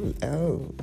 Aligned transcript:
hello. 0.00 0.74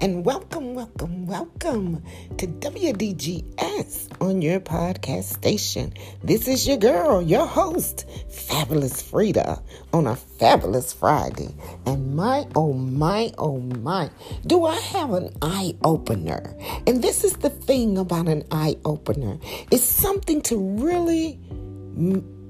And 0.00 0.24
welcome, 0.26 0.74
welcome, 0.74 1.26
welcome 1.26 2.02
to 2.36 2.46
WDGS 2.46 4.20
on 4.20 4.42
your 4.42 4.60
podcast 4.60 5.24
station. 5.24 5.94
This 6.22 6.48
is 6.48 6.66
your 6.66 6.76
girl, 6.76 7.22
your 7.22 7.46
host, 7.46 8.06
Fabulous 8.30 9.00
Frida, 9.00 9.62
on 9.92 10.06
a 10.06 10.16
fabulous 10.16 10.92
Friday. 10.92 11.54
And 11.86 12.14
my, 12.14 12.46
oh 12.54 12.72
my, 12.72 13.32
oh 13.38 13.58
my, 13.58 14.10
do 14.46 14.66
I 14.66 14.76
have 14.76 15.12
an 15.12 15.34
eye 15.40 15.74
opener? 15.84 16.54
And 16.86 17.02
this 17.02 17.24
is 17.24 17.34
the 17.34 17.50
thing 17.50 17.96
about 17.96 18.28
an 18.28 18.44
eye 18.50 18.76
opener 18.84 19.38
it's 19.70 19.84
something 19.84 20.42
to 20.42 20.58
really 20.58 21.38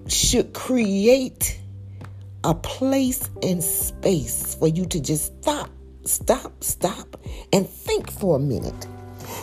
should 0.09 0.53
create 0.53 1.61
a 2.45 2.55
place 2.55 3.29
and 3.43 3.63
space 3.63 4.57
for 4.57 4.69
you 4.69 4.87
to 4.87 5.01
just 5.01 5.41
stop, 5.43 5.71
stop, 6.05 6.63
stop, 6.63 7.17
and 7.53 7.69
think 7.69 8.11
for 8.11 8.37
a 8.37 8.39
minute. 8.39 8.87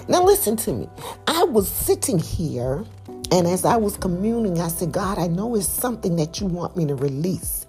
Now, 0.07 0.23
listen 0.23 0.55
to 0.57 0.73
me. 0.73 0.89
I 1.27 1.43
was 1.43 1.67
sitting 1.69 2.19
here, 2.19 2.83
and 3.31 3.47
as 3.47 3.65
I 3.65 3.77
was 3.77 3.97
communing, 3.97 4.59
I 4.59 4.67
said, 4.67 4.91
God, 4.91 5.17
I 5.17 5.27
know 5.27 5.55
it's 5.55 5.67
something 5.67 6.15
that 6.17 6.39
you 6.39 6.47
want 6.47 6.75
me 6.75 6.85
to 6.87 6.95
release. 6.95 7.67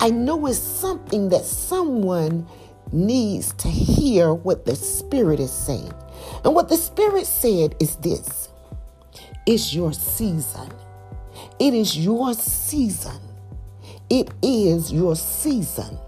I 0.00 0.10
know 0.10 0.46
it's 0.46 0.58
something 0.58 1.28
that 1.30 1.44
someone 1.44 2.46
needs 2.92 3.52
to 3.54 3.68
hear 3.68 4.32
what 4.32 4.64
the 4.64 4.76
Spirit 4.76 5.40
is 5.40 5.52
saying. 5.52 5.92
And 6.44 6.54
what 6.54 6.68
the 6.68 6.76
Spirit 6.76 7.26
said 7.26 7.74
is 7.80 7.96
this 7.96 8.48
it's 9.46 9.74
your 9.74 9.92
season. 9.92 10.70
It 11.58 11.74
is 11.74 11.96
your 11.96 12.34
season 12.34 13.20
it 14.10 14.30
is 14.42 14.90
your 14.92 15.16
season. 15.16 15.98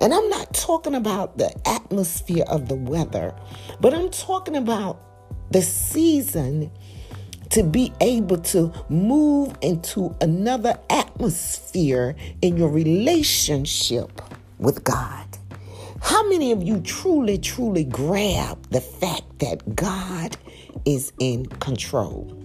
And 0.00 0.12
I'm 0.12 0.28
not 0.28 0.52
talking 0.54 0.94
about 0.94 1.38
the 1.38 1.52
atmosphere 1.68 2.44
of 2.48 2.68
the 2.68 2.74
weather, 2.74 3.34
but 3.80 3.94
I'm 3.94 4.10
talking 4.10 4.56
about 4.56 5.00
the 5.50 5.62
season 5.62 6.70
to 7.50 7.62
be 7.62 7.92
able 8.00 8.38
to 8.38 8.72
move 8.88 9.54
into 9.60 10.16
another 10.20 10.78
atmosphere 10.88 12.16
in 12.40 12.56
your 12.56 12.70
relationship 12.70 14.22
with 14.58 14.82
God. 14.84 15.26
How 16.00 16.28
many 16.28 16.50
of 16.50 16.62
you 16.62 16.80
truly, 16.80 17.38
truly 17.38 17.84
grab 17.84 18.70
the 18.70 18.80
fact 18.80 19.38
that 19.40 19.76
God 19.76 20.36
is 20.84 21.12
in 21.18 21.46
control? 21.46 22.38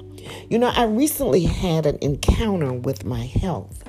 You 0.50 0.60
know, 0.60 0.68
I 0.68 0.84
recently 0.84 1.44
had 1.44 1.86
an 1.86 1.98
encounter 2.02 2.74
with 2.74 3.06
my 3.06 3.26
health. 3.26 3.84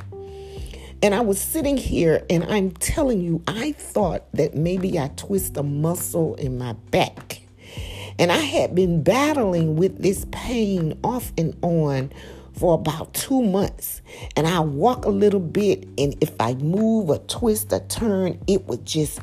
And 1.01 1.15
I 1.15 1.21
was 1.21 1.41
sitting 1.41 1.77
here 1.77 2.25
and 2.29 2.43
I'm 2.45 2.73
telling 2.73 3.21
you, 3.21 3.43
I 3.47 3.73
thought 3.73 4.25
that 4.33 4.57
maybe 4.57 4.99
I 4.99 5.09
twist 5.17 5.57
a 5.57 5.63
muscle 5.63 6.35
in 6.35 6.59
my 6.59 6.73
back. 6.91 7.43
And 8.19 8.33
I 8.33 8.39
had 8.39 8.75
been 8.75 9.05
battling 9.05 9.77
with 9.77 10.03
this 10.03 10.27
pain 10.33 10.99
off 11.05 11.33
and 11.39 11.57
on 11.63 12.11
for 12.55 12.75
about 12.75 13.15
two 13.15 13.43
months. 13.43 14.03
And 14.35 14.49
I 14.49 14.59
walk 14.59 15.05
a 15.05 15.11
little 15.11 15.39
bit, 15.39 15.85
and 15.97 16.17
if 16.21 16.33
I 16.41 16.55
move 16.55 17.11
or 17.11 17.19
twist 17.19 17.73
or 17.73 17.79
turn, 17.87 18.41
it 18.49 18.67
would 18.67 18.85
just 18.85 19.21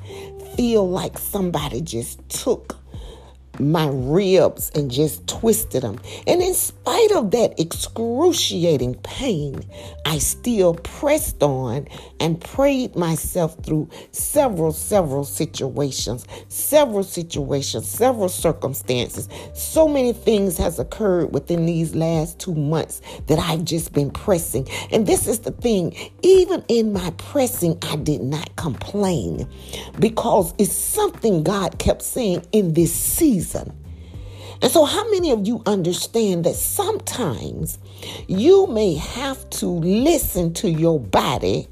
feel 0.55 0.89
like 0.89 1.17
somebody 1.17 1.81
just 1.81 2.27
took 2.29 2.77
my 3.59 3.87
ribs 3.91 4.71
and 4.75 4.91
just 4.91 5.27
twisted 5.27 5.83
them. 5.83 5.99
And 6.27 6.41
in 6.41 6.53
spite 6.53 7.11
of 7.11 7.31
that 7.31 7.59
excruciating 7.59 8.95
pain, 8.95 9.63
I 10.05 10.17
still 10.19 10.75
pressed 10.75 11.41
on 11.43 11.87
and 12.19 12.39
prayed 12.39 12.95
myself 12.95 13.57
through 13.63 13.89
several, 14.11 14.71
several 14.71 15.23
situations, 15.23 16.25
several 16.49 17.03
situations, 17.03 17.89
several 17.89 18.29
circumstances. 18.29 19.29
So 19.53 19.87
many 19.87 20.13
things 20.13 20.57
has 20.57 20.79
occurred 20.79 21.33
within 21.33 21.65
these 21.65 21.95
last 21.95 22.39
two 22.39 22.55
months 22.55 23.01
that 23.27 23.39
I've 23.39 23.63
just 23.63 23.93
been 23.93 24.11
pressing. 24.11 24.67
And 24.91 25.07
this 25.07 25.27
is 25.27 25.39
the 25.39 25.51
thing, 25.51 25.95
even 26.21 26.63
in 26.67 26.93
my 26.93 27.11
pressing, 27.17 27.77
I 27.83 27.95
did 27.97 28.21
not 28.21 28.55
complain 28.55 29.47
because 29.99 30.53
it's 30.57 30.73
something 30.73 31.43
God 31.43 31.79
kept 31.79 32.01
saying 32.01 32.45
in 32.51 32.73
this 32.73 32.93
season 32.93 33.44
season. 33.45 33.73
And 34.61 34.71
so, 34.71 34.85
how 34.85 35.09
many 35.11 35.31
of 35.31 35.45
you 35.45 35.61
understand 35.65 36.45
that 36.45 36.55
sometimes 36.55 37.77
you 38.27 38.67
may 38.67 38.95
have 38.95 39.49
to 39.51 39.67
listen 39.67 40.53
to 40.55 40.69
your 40.69 40.99
body 40.99 41.67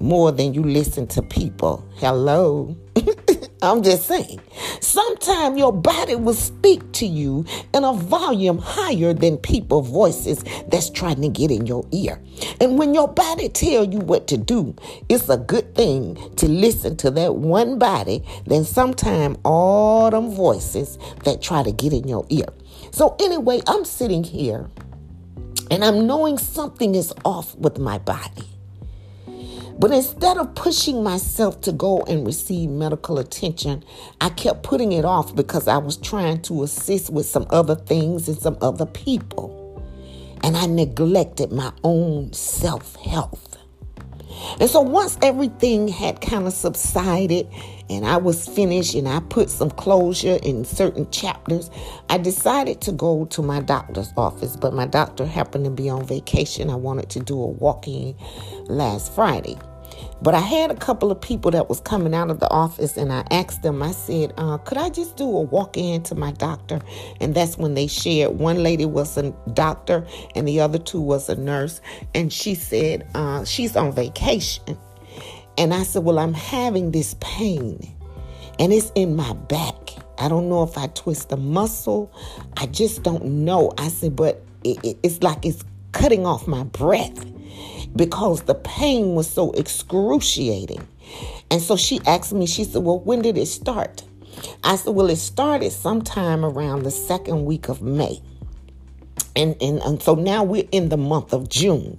more 0.00 0.32
than 0.32 0.52
you 0.52 0.62
listen 0.62 1.06
to 1.08 1.22
people? 1.22 1.84
Hello. 1.96 2.76
I'm 3.60 3.82
just 3.82 4.06
saying. 4.06 4.40
Sometimes 4.80 5.58
your 5.58 5.72
body 5.72 6.14
will 6.14 6.34
speak 6.34 6.92
to 6.92 7.06
you 7.06 7.44
in 7.74 7.82
a 7.82 7.92
volume 7.92 8.58
higher 8.58 9.12
than 9.12 9.36
people 9.38 9.82
voices 9.82 10.44
that's 10.68 10.90
trying 10.90 11.20
to 11.22 11.28
get 11.28 11.50
in 11.50 11.66
your 11.66 11.84
ear. 11.90 12.22
And 12.60 12.78
when 12.78 12.94
your 12.94 13.08
body 13.08 13.48
tell 13.48 13.84
you 13.84 13.98
what 13.98 14.28
to 14.28 14.36
do, 14.36 14.76
it's 15.08 15.28
a 15.28 15.36
good 15.36 15.74
thing 15.74 16.16
to 16.36 16.48
listen 16.48 16.96
to 16.98 17.10
that 17.12 17.34
one 17.34 17.78
body 17.80 18.24
than 18.46 18.64
sometimes 18.64 19.38
all 19.44 20.10
them 20.10 20.30
voices 20.30 20.96
that 21.24 21.42
try 21.42 21.64
to 21.64 21.72
get 21.72 21.92
in 21.92 22.06
your 22.06 22.26
ear. 22.28 22.46
So 22.92 23.16
anyway, 23.18 23.60
I'm 23.66 23.84
sitting 23.84 24.22
here 24.22 24.70
and 25.70 25.84
I'm 25.84 26.06
knowing 26.06 26.38
something 26.38 26.94
is 26.94 27.12
off 27.24 27.56
with 27.56 27.78
my 27.78 27.98
body. 27.98 28.44
But 29.78 29.92
instead 29.92 30.38
of 30.38 30.56
pushing 30.56 31.04
myself 31.04 31.60
to 31.60 31.72
go 31.72 32.02
and 32.02 32.26
receive 32.26 32.68
medical 32.68 33.18
attention, 33.18 33.84
I 34.20 34.30
kept 34.30 34.64
putting 34.64 34.90
it 34.90 35.04
off 35.04 35.36
because 35.36 35.68
I 35.68 35.78
was 35.78 35.96
trying 35.96 36.42
to 36.42 36.64
assist 36.64 37.10
with 37.10 37.26
some 37.26 37.46
other 37.50 37.76
things 37.76 38.26
and 38.26 38.36
some 38.36 38.58
other 38.60 38.86
people. 38.86 39.54
And 40.42 40.56
I 40.56 40.66
neglected 40.66 41.52
my 41.52 41.72
own 41.84 42.32
self 42.32 42.96
health. 42.96 43.56
And 44.60 44.68
so 44.68 44.80
once 44.80 45.16
everything 45.22 45.86
had 45.86 46.20
kind 46.20 46.46
of 46.46 46.52
subsided 46.52 47.46
and 47.90 48.04
I 48.06 48.16
was 48.16 48.46
finished 48.46 48.94
and 48.94 49.08
I 49.08 49.20
put 49.20 49.50
some 49.50 49.70
closure 49.70 50.38
in 50.42 50.64
certain 50.64 51.10
chapters, 51.10 51.70
I 52.08 52.18
decided 52.18 52.80
to 52.82 52.92
go 52.92 53.24
to 53.26 53.42
my 53.42 53.60
doctor's 53.60 54.12
office. 54.16 54.56
But 54.56 54.74
my 54.74 54.86
doctor 54.86 55.26
happened 55.26 55.64
to 55.64 55.70
be 55.70 55.88
on 55.88 56.04
vacation. 56.04 56.70
I 56.70 56.76
wanted 56.76 57.10
to 57.10 57.20
do 57.20 57.40
a 57.40 57.46
walk 57.46 57.88
in 57.88 58.14
last 58.66 59.14
Friday. 59.14 59.58
But 60.20 60.34
I 60.34 60.40
had 60.40 60.70
a 60.70 60.74
couple 60.74 61.10
of 61.10 61.20
people 61.20 61.50
that 61.52 61.68
was 61.68 61.80
coming 61.80 62.14
out 62.14 62.30
of 62.30 62.40
the 62.40 62.50
office, 62.50 62.96
and 62.96 63.12
I 63.12 63.24
asked 63.30 63.62
them. 63.62 63.82
I 63.82 63.92
said, 63.92 64.32
uh, 64.36 64.58
"Could 64.58 64.78
I 64.78 64.90
just 64.90 65.16
do 65.16 65.24
a 65.24 65.42
walk 65.42 65.76
in 65.76 66.02
to 66.04 66.14
my 66.14 66.32
doctor?" 66.32 66.80
And 67.20 67.34
that's 67.34 67.56
when 67.56 67.74
they 67.74 67.86
shared. 67.86 68.38
One 68.38 68.62
lady 68.62 68.84
was 68.84 69.16
a 69.16 69.30
doctor, 69.54 70.04
and 70.34 70.46
the 70.46 70.60
other 70.60 70.78
two 70.78 71.00
was 71.00 71.28
a 71.28 71.36
nurse. 71.36 71.80
And 72.14 72.32
she 72.32 72.54
said 72.54 73.06
uh, 73.14 73.44
she's 73.44 73.76
on 73.76 73.92
vacation. 73.92 74.76
And 75.58 75.74
I 75.74 75.82
said, 75.82 76.04
"Well, 76.04 76.18
I'm 76.18 76.34
having 76.34 76.92
this 76.92 77.14
pain, 77.20 77.94
and 78.58 78.72
it's 78.72 78.90
in 78.94 79.16
my 79.16 79.34
back. 79.34 79.74
I 80.18 80.28
don't 80.28 80.48
know 80.48 80.62
if 80.62 80.78
I 80.78 80.86
twist 80.88 81.32
a 81.32 81.36
muscle. 81.36 82.10
I 82.56 82.66
just 82.66 83.02
don't 83.02 83.24
know." 83.24 83.72
I 83.76 83.88
said, 83.88 84.16
"But 84.16 84.42
it, 84.64 84.82
it, 84.84 84.98
it's 85.02 85.22
like 85.22 85.44
it's 85.44 85.64
cutting 85.92 86.24
off 86.24 86.46
my 86.46 86.64
breath." 86.64 87.26
because 87.96 88.42
the 88.42 88.54
pain 88.54 89.14
was 89.14 89.28
so 89.28 89.50
excruciating. 89.52 90.86
And 91.50 91.60
so 91.60 91.76
she 91.76 92.00
asked 92.06 92.32
me, 92.32 92.46
she 92.46 92.64
said, 92.64 92.82
Well, 92.82 93.00
when 93.00 93.22
did 93.22 93.36
it 93.36 93.46
start? 93.46 94.04
I 94.62 94.76
said, 94.76 94.94
Well, 94.94 95.10
it 95.10 95.16
started 95.16 95.72
sometime 95.72 96.44
around 96.44 96.82
the 96.82 96.90
second 96.90 97.44
week 97.44 97.68
of 97.68 97.82
May. 97.82 98.20
And, 99.34 99.56
and, 99.60 99.80
and 99.80 100.02
so 100.02 100.14
now 100.14 100.42
we're 100.42 100.68
in 100.72 100.88
the 100.88 100.96
month 100.96 101.32
of 101.32 101.48
June. 101.48 101.98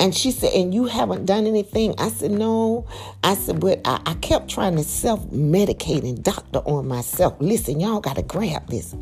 And 0.00 0.14
she 0.14 0.30
said, 0.30 0.52
And 0.54 0.74
you 0.74 0.86
haven't 0.86 1.26
done 1.26 1.46
anything? 1.46 1.94
I 1.98 2.08
said, 2.08 2.30
No. 2.30 2.86
I 3.22 3.34
said, 3.34 3.60
But 3.60 3.80
I, 3.84 4.00
I 4.06 4.14
kept 4.14 4.48
trying 4.48 4.76
to 4.76 4.84
self 4.84 5.24
medicate 5.30 6.08
and 6.08 6.22
doctor 6.22 6.60
on 6.60 6.88
myself. 6.88 7.34
Listen, 7.40 7.80
y'all 7.80 8.00
got 8.00 8.16
to 8.16 8.22
grab 8.22 8.68
this. 8.68 8.94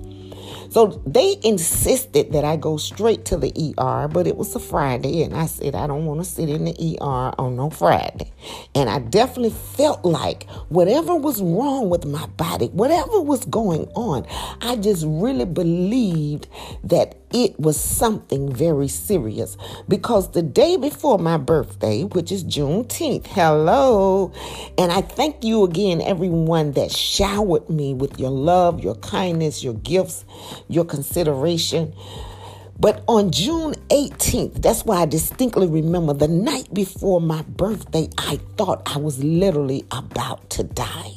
So 0.73 1.03
they 1.06 1.37
insisted 1.44 2.32
that 2.32 2.47
I 2.47 2.56
go 2.56 2.79
straight 2.79 3.27
to 3.27 3.37
the 3.37 3.53
ER, 3.79 4.09
but 4.09 4.27
it 4.27 4.38
was 4.38 4.55
a 4.55 4.59
Friday, 4.59 5.23
and 5.23 5.37
I 5.37 5.44
said, 5.44 5.75
I 5.75 5.87
don't 5.87 6.06
want 6.06 6.21
to 6.21 6.25
sit 6.25 6.49
in 6.49 6.65
the 6.65 6.97
ER 6.99 7.35
on 7.38 7.56
no 7.56 7.69
Friday. 7.69 8.32
And 8.75 8.88
I 8.88 8.99
definitely 8.99 9.50
felt 9.50 10.03
like 10.03 10.49
whatever 10.71 11.15
was 11.15 11.43
wrong 11.43 11.91
with 11.91 12.06
my 12.06 12.25
body, 12.27 12.69
whatever 12.69 13.21
was 13.21 13.44
going 13.44 13.87
on, 13.94 14.27
I 14.62 14.77
just 14.77 15.05
really 15.06 15.44
believed 15.44 16.49
that 16.85 17.22
it 17.32 17.58
was 17.58 17.79
something 17.79 18.52
very 18.52 18.88
serious 18.88 19.56
because 19.88 20.32
the 20.32 20.43
day 20.43 20.76
before 20.76 21.19
my 21.19 21.37
birthday, 21.37 22.05
which 22.05 22.31
is 22.31 22.44
Juneteenth, 22.44 23.26
hello, 23.26 24.32
and 24.76 24.93
I 24.93 25.00
thank 25.00 25.43
you 25.43 25.64
again, 25.64 26.00
everyone 26.00 26.73
that 26.73 26.93
showered 26.93 27.69
me 27.70 27.94
with 27.94 28.19
your 28.20 28.31
love, 28.31 28.82
your 28.82 28.96
kindness, 28.96 29.64
your 29.64 29.75
gifts, 29.75 30.25
your 30.69 30.84
consideration. 30.84 31.94
But 32.79 33.05
on 33.06 33.31
June 33.31 33.75
18th, 33.90 34.61
that's 34.61 34.84
why 34.84 35.02
I 35.02 35.06
distinctly 35.06 35.69
remember 35.69 36.12
the 36.14 36.29
night 36.29 36.73
before 36.75 37.20
my 37.20 37.43
birthday, 37.43 38.08
I 38.19 38.40
thought 38.56 38.82
I 38.87 38.99
was 38.99 39.23
literally 39.23 39.84
about 39.90 40.50
to 40.50 40.64
die. 40.64 41.12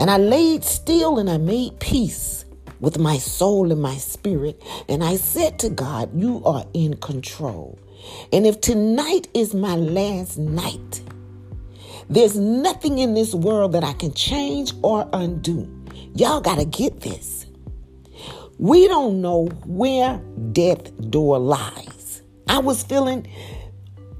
And 0.00 0.10
I 0.10 0.16
laid 0.16 0.64
still 0.64 1.18
and 1.18 1.28
I 1.30 1.38
made 1.38 1.78
peace 1.80 2.44
with 2.80 2.98
my 2.98 3.18
soul 3.18 3.72
and 3.72 3.82
my 3.82 3.96
spirit. 3.96 4.62
And 4.88 5.02
I 5.02 5.16
said 5.16 5.58
to 5.60 5.70
God, 5.70 6.10
You 6.18 6.42
are 6.44 6.64
in 6.74 6.96
control. 6.96 7.78
And 8.32 8.46
if 8.46 8.60
tonight 8.60 9.28
is 9.34 9.54
my 9.54 9.74
last 9.74 10.38
night, 10.38 11.02
there's 12.08 12.36
nothing 12.38 12.98
in 12.98 13.14
this 13.14 13.34
world 13.34 13.72
that 13.72 13.84
I 13.84 13.92
can 13.92 14.12
change 14.14 14.72
or 14.82 15.08
undo. 15.12 15.70
Y'all 16.14 16.40
got 16.40 16.58
to 16.58 16.64
get 16.64 17.00
this. 17.00 17.46
We 18.58 18.88
don't 18.88 19.20
know 19.20 19.46
where 19.66 20.20
death 20.52 21.10
door 21.10 21.38
lies. 21.38 22.22
I 22.48 22.58
was 22.58 22.82
feeling 22.82 23.28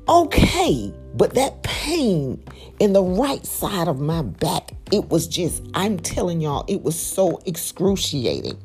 okay, 0.09 0.93
but 1.15 1.35
that 1.35 1.63
pain 1.63 2.43
in 2.79 2.93
the 2.93 3.03
right 3.03 3.45
side 3.45 3.89
of 3.89 4.01
my 4.01 4.23
back, 4.23 4.73
it 4.93 5.09
was 5.09 5.27
just, 5.27 5.63
I'm 5.75 5.99
telling 5.99 6.41
y'all, 6.41 6.65
it 6.69 6.83
was 6.83 6.99
so 6.99 7.41
excruciating. 7.47 8.59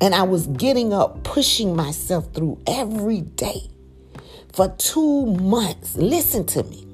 And 0.00 0.14
I 0.14 0.22
was 0.22 0.46
getting 0.46 0.92
up, 0.92 1.24
pushing 1.24 1.74
myself 1.74 2.32
through 2.32 2.60
every 2.66 3.22
day 3.22 3.70
for 4.52 4.68
two 4.78 5.26
months. 5.26 5.96
Listen 5.96 6.46
to 6.46 6.62
me. 6.64 6.86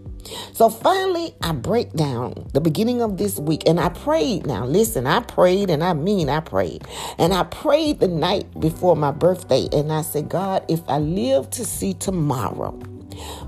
So 0.53 0.71
finally, 0.71 1.35
I 1.43 1.53
break 1.53 1.93
down 1.93 2.49
the 2.53 2.61
beginning 2.61 3.03
of 3.03 3.19
this 3.19 3.39
week 3.39 3.65
and 3.67 3.79
I 3.79 3.89
prayed. 3.89 4.47
Now, 4.47 4.65
listen, 4.65 5.07
I 5.07 5.21
prayed 5.21 5.69
and 5.69 5.83
I 5.83 5.93
mean 5.95 6.29
I 6.29 6.41
prayed. 6.41 6.87
And 7.19 7.35
I 7.35 7.45
prayed 7.45 8.01
the 8.01 8.09
night 8.09 8.61
before 8.61 8.97
my 8.97 9.11
birthday 9.11 9.69
and 9.73 9.93
I 9.93 10.03
said, 10.03 10.29
God, 10.29 10.65
if 10.69 10.81
I 10.89 10.99
live 10.99 11.51
to 11.51 11.65
see 11.65 11.95
tomorrow, 11.95 12.79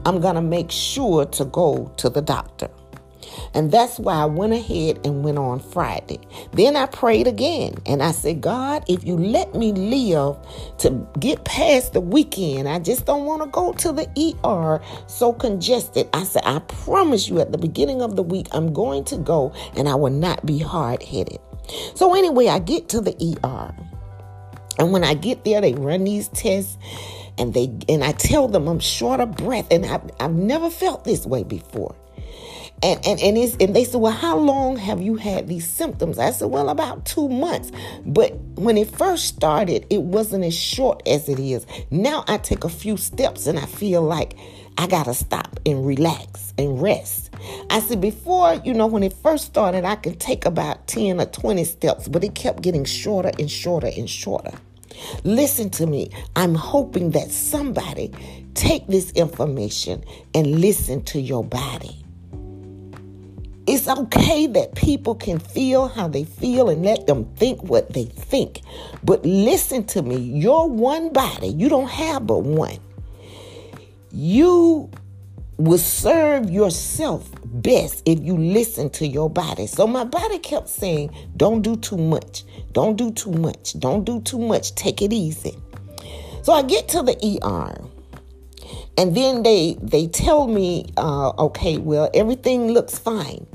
I'm 0.05 0.21
going 0.21 0.35
to 0.35 0.43
make 0.43 0.71
sure 0.71 1.25
to 1.27 1.45
go 1.45 1.93
to 1.97 2.09
the 2.09 2.23
doctor. 2.23 2.71
And 3.55 3.71
that's 3.71 3.99
why 3.99 4.15
I 4.15 4.25
went 4.27 4.53
ahead 4.53 5.01
and 5.05 5.25
went 5.25 5.39
on 5.39 5.61
Friday. 5.61 6.19
Then 6.53 6.77
I 6.77 6.87
prayed 6.87 7.27
again 7.27 7.75
and 7.87 8.03
I 8.03 8.13
said, 8.13 8.41
God, 8.41 8.85
if 8.89 9.05
you 9.05 9.17
let 9.17 9.55
me 9.55 9.73
live 9.73 10.37
to 10.79 11.07
get 11.19 11.45
past 11.45 11.93
the 11.93 12.01
weekend, 12.01 12.69
I 12.69 12.79
just 12.79 13.07
don't 13.07 13.25
want 13.25 13.43
to 13.43 13.49
go 13.49 13.73
to 13.73 13.93
the 13.93 14.37
ER 14.45 14.81
so 15.07 15.33
congested. 15.33 16.09
I 16.13 16.25
said, 16.25 16.43
I 16.45 16.59
promise 16.61 17.29
you 17.29 17.41
at 17.41 17.53
the 17.53 17.59
beginning 17.59 18.03
of 18.03 18.17
the 18.17 18.23
week, 18.23 18.49
I'm 18.53 18.73
going 18.73 19.05
to 19.05 19.17
go 19.17 19.53
and 19.77 19.89
I 19.89 19.95
will 19.95 20.11
not 20.11 20.45
be 20.45 20.59
hard 20.59 21.03
headed. 21.03 21.39
So, 21.95 22.15
anyway, 22.15 22.49
I 22.49 22.59
get 22.59 22.89
to 22.91 23.01
the 23.01 23.15
ER. 23.43 23.75
And 24.79 24.93
when 24.93 25.05
I 25.05 25.15
get 25.15 25.45
there, 25.45 25.61
they 25.61 25.73
run 25.73 26.05
these 26.05 26.29
tests 26.29 26.77
and 27.39 27.55
they 27.55 27.73
and 27.89 28.05
I 28.05 28.13
tell 28.13 28.49
them 28.49 28.69
I'm 28.69 28.81
short 28.81 29.21
of 29.21 29.37
breath 29.37 29.67
and 29.71 29.85
I've, 29.87 30.11
I've 30.21 30.35
never 30.35 30.71
felt 30.71 31.05
this 31.05 31.27
way 31.27 31.43
before. 31.43 31.95
And 32.83 33.01
and 33.07 33.21
and, 33.21 33.39
it's, 33.39 33.57
and 33.61 33.75
they 33.75 33.85
said, 33.85 34.01
well, 34.01 34.13
how 34.13 34.37
long 34.37 34.77
have 34.77 35.01
you 35.01 35.17
had 35.17 35.49
these 35.49 35.69
symptoms? 35.69 36.19
I 36.19 36.31
said, 36.31 36.51
well, 36.51 36.69
about 36.69 37.05
two 37.07 37.29
months. 37.29 37.73
But 38.05 38.35
when 38.57 38.77
it 38.77 38.91
first 38.91 39.27
started, 39.27 39.87
it 39.91 40.03
wasn't 40.03 40.45
as 40.45 40.55
short 40.55 41.03
as 41.07 41.29
it 41.29 41.39
is. 41.39 41.67
Now 41.91 42.25
I 42.29 42.39
take 42.39 42.65
a 42.65 42.69
few 42.69 42.97
steps 42.97 43.47
and 43.47 43.59
I 43.59 43.67
feel 43.67 44.03
like 44.03 44.37
I 44.77 44.87
gotta 44.87 45.15
stop 45.15 45.61
and 45.65 45.87
relax 45.87 46.53
and 46.59 46.81
rest. 46.83 47.31
I 47.71 47.81
said 47.81 48.01
before, 48.01 48.55
you 48.65 48.75
know, 48.75 48.87
when 48.87 49.03
it 49.03 49.13
first 49.13 49.47
started, 49.47 49.85
I 49.85 49.95
could 49.97 50.19
take 50.19 50.45
about 50.45 50.87
10 50.89 51.21
or 51.21 51.27
20 51.27 51.65
steps, 51.65 52.09
but 52.09 52.25
it 52.25 52.35
kept 52.35 52.63
getting 52.63 52.85
shorter 52.85 53.31
and 53.39 53.51
shorter 53.51 53.91
and 53.97 54.11
shorter. 54.11 54.53
Listen 55.25 55.71
to 55.71 55.87
me. 55.87 56.11
I'm 56.37 56.55
hoping 56.55 57.11
that 57.11 57.31
somebody 57.31 58.13
take 58.55 58.87
this 58.87 59.11
information 59.13 60.05
and 60.35 60.61
listen 60.61 61.03
to 61.05 61.21
your 61.21 61.45
body. 61.45 62.05
It's 63.67 63.89
okay 63.89 64.47
that 64.49 64.75
people 64.75 65.15
can 65.15 65.39
feel 65.39 65.89
how 65.89 66.07
they 66.07 66.25
feel 66.25 66.69
and 66.69 66.85
let 66.85 67.07
them 67.07 67.25
think 67.37 67.63
what 67.63 67.95
they 67.95 68.05
think. 68.05 68.61
But 69.03 69.25
listen 69.25 69.85
to 69.87 70.03
me, 70.03 70.17
you're 70.17 70.67
one 70.67 71.13
body. 71.13 71.49
You 71.49 71.71
don't 71.71 71.89
have 71.89 72.27
but 72.27 72.43
one. 72.43 72.79
You 74.13 74.91
will 75.57 75.79
serve 75.79 76.51
yourself 76.51 77.31
best 77.45 78.03
if 78.07 78.21
you 78.21 78.37
listen 78.37 78.91
to 78.91 79.07
your 79.07 79.31
body. 79.31 79.67
So 79.67 79.87
my 79.87 80.05
body 80.05 80.39
kept 80.39 80.69
saying, 80.69 81.15
Don't 81.37 81.63
do 81.63 81.77
too 81.77 81.97
much. 81.97 82.45
Don't 82.73 82.97
do 82.97 83.13
too 83.13 83.33
much. 83.33 83.79
Don't 83.79 84.05
do 84.05 84.21
too 84.21 84.39
much. 84.39 84.75
Take 84.75 85.03
it 85.03 85.13
easy. 85.13 85.57
So 86.43 86.53
I 86.53 86.63
get 86.63 86.89
to 86.89 87.03
the 87.03 87.39
ER. 87.43 87.85
And 88.97 89.17
then 89.17 89.43
they 89.43 89.77
they 89.81 90.07
tell 90.07 90.47
me, 90.47 90.87
uh, 90.97 91.31
okay, 91.39 91.79
well, 91.79 92.11
everything 92.15 92.69
looks 92.73 92.99
fine. 92.99 93.47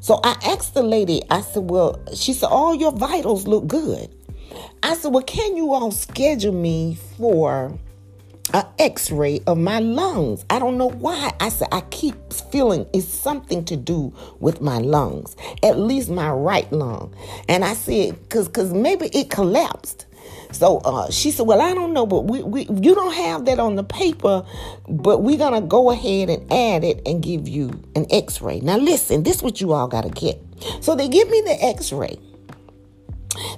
So 0.00 0.20
I 0.24 0.36
asked 0.42 0.74
the 0.74 0.82
lady, 0.82 1.22
I 1.30 1.42
said, 1.42 1.70
well, 1.70 2.00
she 2.14 2.32
said, 2.32 2.48
all 2.48 2.74
your 2.74 2.92
vitals 2.92 3.46
look 3.46 3.66
good. 3.66 4.08
I 4.82 4.94
said, 4.94 5.12
well, 5.12 5.22
can 5.22 5.56
you 5.56 5.74
all 5.74 5.90
schedule 5.90 6.54
me 6.54 6.96
for 7.18 7.78
an 8.52 8.64
x-ray 8.78 9.40
of 9.46 9.58
my 9.58 9.78
lungs. 9.78 10.44
I 10.50 10.58
don't 10.58 10.78
know 10.78 10.90
why. 10.90 11.32
I 11.40 11.48
said 11.48 11.68
I 11.72 11.82
keep 11.82 12.32
feeling 12.32 12.86
it's 12.92 13.06
something 13.06 13.64
to 13.66 13.76
do 13.76 14.12
with 14.40 14.60
my 14.60 14.78
lungs, 14.78 15.36
at 15.62 15.78
least 15.78 16.10
my 16.10 16.30
right 16.30 16.70
lung. 16.72 17.14
And 17.48 17.64
I 17.64 17.74
said, 17.74 18.28
cause 18.28 18.48
cause 18.48 18.72
maybe 18.72 19.06
it 19.12 19.30
collapsed. 19.30 20.06
So 20.52 20.78
uh, 20.78 21.10
she 21.10 21.30
said, 21.30 21.46
"Well, 21.46 21.60
I 21.60 21.74
don't 21.74 21.92
know, 21.92 22.06
but 22.06 22.22
we, 22.22 22.42
we 22.42 22.62
you 22.64 22.94
don't 22.94 23.14
have 23.14 23.44
that 23.44 23.60
on 23.60 23.76
the 23.76 23.84
paper, 23.84 24.44
but 24.88 25.22
we're 25.22 25.38
gonna 25.38 25.60
go 25.60 25.90
ahead 25.90 26.28
and 26.28 26.52
add 26.52 26.82
it 26.82 27.02
and 27.06 27.22
give 27.22 27.48
you 27.48 27.70
an 27.94 28.06
X-ray." 28.10 28.60
Now, 28.60 28.76
listen, 28.76 29.22
this 29.22 29.36
is 29.36 29.42
what 29.42 29.60
you 29.60 29.72
all 29.72 29.86
gotta 29.86 30.08
get. 30.10 30.40
So 30.80 30.94
they 30.96 31.08
give 31.08 31.30
me 31.30 31.40
the 31.42 31.56
X-ray. 31.64 32.18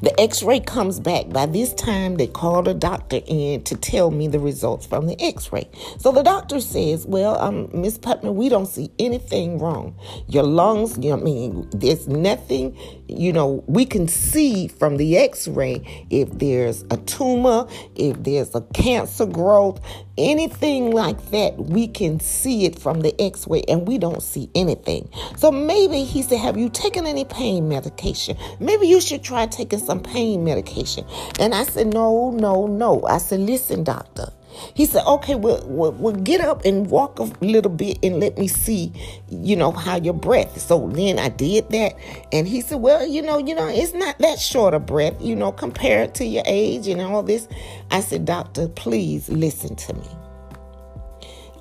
The 0.03 0.19
x 0.21 0.43
ray 0.43 0.59
comes 0.59 0.99
back. 0.99 1.29
By 1.29 1.47
this 1.47 1.73
time, 1.75 2.17
they 2.17 2.27
called 2.27 2.67
a 2.67 2.75
doctor 2.75 3.21
in 3.25 3.63
to 3.63 3.77
tell 3.77 4.11
me 4.11 4.27
the 4.27 4.41
results 4.41 4.85
from 4.85 5.07
the 5.07 5.21
x 5.23 5.53
ray. 5.53 5.71
So 5.99 6.11
the 6.11 6.23
doctor 6.25 6.61
says, 6.61 7.07
Well, 7.07 7.39
um, 7.41 7.69
Miss 7.73 7.99
Putman, 7.99 8.35
we 8.35 8.49
don't 8.49 8.67
see 8.67 8.91
anything 8.99 9.59
wrong. 9.59 9.97
Your 10.27 10.43
lungs, 10.43 10.99
you 10.99 11.11
know, 11.11 11.21
I 11.21 11.23
mean, 11.23 11.71
there's 11.71 12.09
nothing, 12.09 12.77
you 13.07 13.33
know, 13.33 13.63
we 13.69 13.87
can 13.87 14.09
see 14.09 14.67
from 14.67 14.97
the 14.97 15.17
x 15.19 15.47
ray 15.47 16.07
if 16.11 16.29
there's 16.33 16.85
a 16.91 16.97
tumor, 16.97 17.69
if 17.95 18.21
there's 18.25 18.57
a 18.57 18.63
cancer 18.75 19.27
growth, 19.27 19.81
anything 20.19 20.93
like 20.93 21.31
that, 21.31 21.57
we 21.59 21.89
can 21.89 22.21
see 22.21 22.65
it 22.67 22.79
from 22.79 23.01
the 23.01 23.15
x 23.21 23.47
ray 23.49 23.63
and 23.69 23.87
we 23.87 23.99
don't 23.99 24.23
see 24.23 24.51
anything. 24.55 25.09
So 25.37 25.51
maybe 25.53 26.05
he 26.05 26.23
said, 26.23 26.39
Have 26.39 26.57
you 26.57 26.69
taken 26.69 27.07
any 27.07 27.25
pain 27.25 27.69
medication? 27.69 28.37
Maybe 28.61 28.87
you 28.89 29.01
should 29.01 29.23
try 29.23 29.47
taking 29.47 29.79
some 29.79 30.01
pain 30.01 30.45
medication. 30.45 31.07
And 31.41 31.55
I 31.55 31.65
said, 31.65 31.89
No, 31.93 32.31
no, 32.31 32.67
no. 32.67 33.05
I 33.07 33.19
said, 33.19 33.41
Listen, 33.41 33.85
doctor. 33.85 34.33
He 34.75 34.87
said, 34.87 35.05
okay, 35.07 35.35
well, 35.35 35.63
well, 35.67 35.93
well, 35.93 36.15
get 36.15 36.41
up 36.41 36.65
and 36.65 36.91
walk 36.91 37.19
a 37.19 37.25
little 37.41 37.71
bit 37.71 37.99
and 38.03 38.21
let 38.21 38.39
me 38.39 38.49
see, 38.49 38.93
you 39.29 39.57
know, 39.57 39.73
how 39.73 39.97
your 39.97 40.15
breath. 40.15 40.61
So 40.61 40.89
then 40.89 41.19
I 41.19 41.29
did 41.29 41.69
that. 41.71 41.95
And 42.33 42.47
he 42.47 42.61
said, 42.61 42.81
well, 42.81 43.07
you 43.07 43.23
know, 43.23 43.39
you 43.39 43.55
know, 43.55 43.69
it's 43.69 43.95
not 43.95 44.19
that 44.19 44.39
short 44.39 44.75
a 44.75 44.79
breath, 44.79 45.15
you 45.21 45.35
know, 45.37 45.53
compared 45.53 46.15
to 46.17 46.25
your 46.25 46.45
age 46.47 46.87
and 46.87 47.01
all 47.01 47.23
this. 47.23 47.49
I 47.91 48.01
said, 48.01 48.25
doctor, 48.25 48.69
please 48.69 49.29
listen 49.29 49.77
to 49.77 49.95
me. 49.95 50.09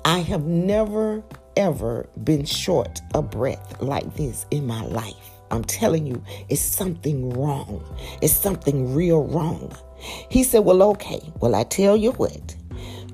I 0.04 0.18
have 0.18 0.44
never, 0.44 1.22
ever 1.56 2.08
been 2.24 2.44
short 2.44 3.00
a 3.14 3.22
breath 3.22 3.80
like 3.80 4.16
this 4.16 4.46
in 4.50 4.66
my 4.66 4.82
life. 4.86 5.14
I'm 5.52 5.64
telling 5.64 6.06
you, 6.06 6.22
it's 6.48 6.62
something 6.62 7.30
wrong. 7.30 7.84
It's 8.22 8.32
something 8.32 8.94
real 8.94 9.24
wrong. 9.24 9.76
He 10.30 10.42
said, 10.42 10.60
Well, 10.60 10.82
okay. 10.82 11.20
Well, 11.40 11.54
I 11.54 11.64
tell 11.64 11.96
you 11.96 12.12
what. 12.12 12.56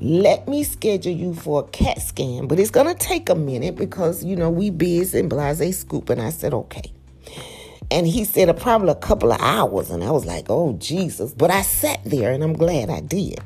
Let 0.00 0.46
me 0.46 0.64
schedule 0.64 1.12
you 1.12 1.34
for 1.34 1.64
a 1.64 1.66
CAT 1.68 2.00
scan, 2.00 2.46
but 2.46 2.60
it's 2.60 2.70
gonna 2.70 2.94
take 2.94 3.28
a 3.28 3.34
minute 3.34 3.76
because 3.76 4.24
you 4.24 4.36
know 4.36 4.50
we 4.50 4.70
busy 4.70 5.18
and 5.18 5.28
blase 5.28 5.78
scoop. 5.78 6.10
And 6.10 6.22
I 6.22 6.30
said, 6.30 6.54
okay. 6.54 6.92
And 7.90 8.06
he 8.06 8.24
said, 8.24 8.54
probably 8.60 8.90
a 8.90 8.94
couple 8.94 9.32
of 9.32 9.40
hours. 9.40 9.90
And 9.90 10.04
I 10.04 10.10
was 10.10 10.26
like, 10.26 10.46
oh, 10.50 10.74
Jesus. 10.74 11.32
But 11.32 11.50
I 11.50 11.62
sat 11.62 12.00
there 12.04 12.32
and 12.32 12.44
I'm 12.44 12.52
glad 12.52 12.90
I 12.90 13.00
did. 13.00 13.40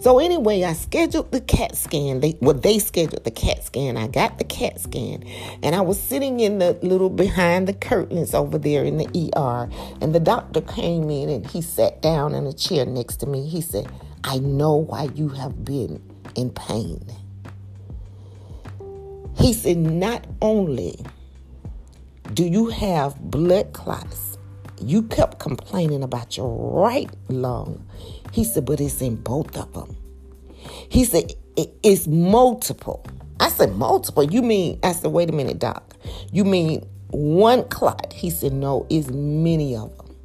So 0.00 0.18
anyway, 0.18 0.62
I 0.62 0.72
scheduled 0.72 1.32
the 1.32 1.40
CAT 1.40 1.76
scan. 1.76 2.20
They 2.20 2.36
well, 2.40 2.54
they 2.54 2.78
scheduled 2.78 3.24
the 3.24 3.30
CAT 3.30 3.64
scan. 3.64 3.96
I 3.96 4.06
got 4.06 4.38
the 4.38 4.44
CAT 4.44 4.80
scan, 4.80 5.24
and 5.62 5.74
I 5.74 5.80
was 5.80 6.00
sitting 6.00 6.40
in 6.40 6.58
the 6.58 6.78
little 6.82 7.10
behind 7.10 7.66
the 7.66 7.72
curtains 7.72 8.34
over 8.34 8.58
there 8.58 8.84
in 8.84 8.98
the 8.98 9.30
ER. 9.36 9.68
And 10.00 10.14
the 10.14 10.20
doctor 10.20 10.60
came 10.60 11.10
in 11.10 11.28
and 11.28 11.46
he 11.46 11.60
sat 11.60 12.00
down 12.02 12.34
in 12.34 12.46
a 12.46 12.52
chair 12.52 12.86
next 12.86 13.16
to 13.16 13.26
me. 13.26 13.46
He 13.46 13.60
said, 13.60 13.88
"I 14.24 14.38
know 14.38 14.76
why 14.76 15.08
you 15.14 15.28
have 15.30 15.64
been 15.64 16.02
in 16.34 16.50
pain." 16.50 17.04
He 19.38 19.52
said, 19.52 19.76
"Not 19.76 20.26
only 20.40 20.98
do 22.32 22.44
you 22.44 22.68
have 22.68 23.20
blood 23.20 23.72
clots? 23.72 24.38
You 24.80 25.02
kept 25.02 25.38
complaining 25.38 26.02
about 26.02 26.36
your 26.36 26.48
right 26.82 27.10
lung." 27.28 27.84
He 28.36 28.44
said, 28.44 28.66
but 28.66 28.82
it's 28.82 29.00
in 29.00 29.16
both 29.16 29.56
of 29.56 29.72
them. 29.72 29.96
He 30.90 31.06
said, 31.06 31.32
it's 31.56 32.06
multiple. 32.06 33.02
I 33.40 33.48
said, 33.48 33.74
multiple? 33.76 34.24
You 34.24 34.42
mean, 34.42 34.78
I 34.82 34.92
said, 34.92 35.10
wait 35.10 35.30
a 35.30 35.32
minute, 35.32 35.58
doc. 35.58 35.94
You 36.32 36.44
mean 36.44 36.86
one 37.08 37.66
clot? 37.70 38.12
He 38.12 38.28
said, 38.28 38.52
no, 38.52 38.86
it's 38.90 39.08
many 39.08 39.74
of 39.74 39.96
them. 39.96 40.16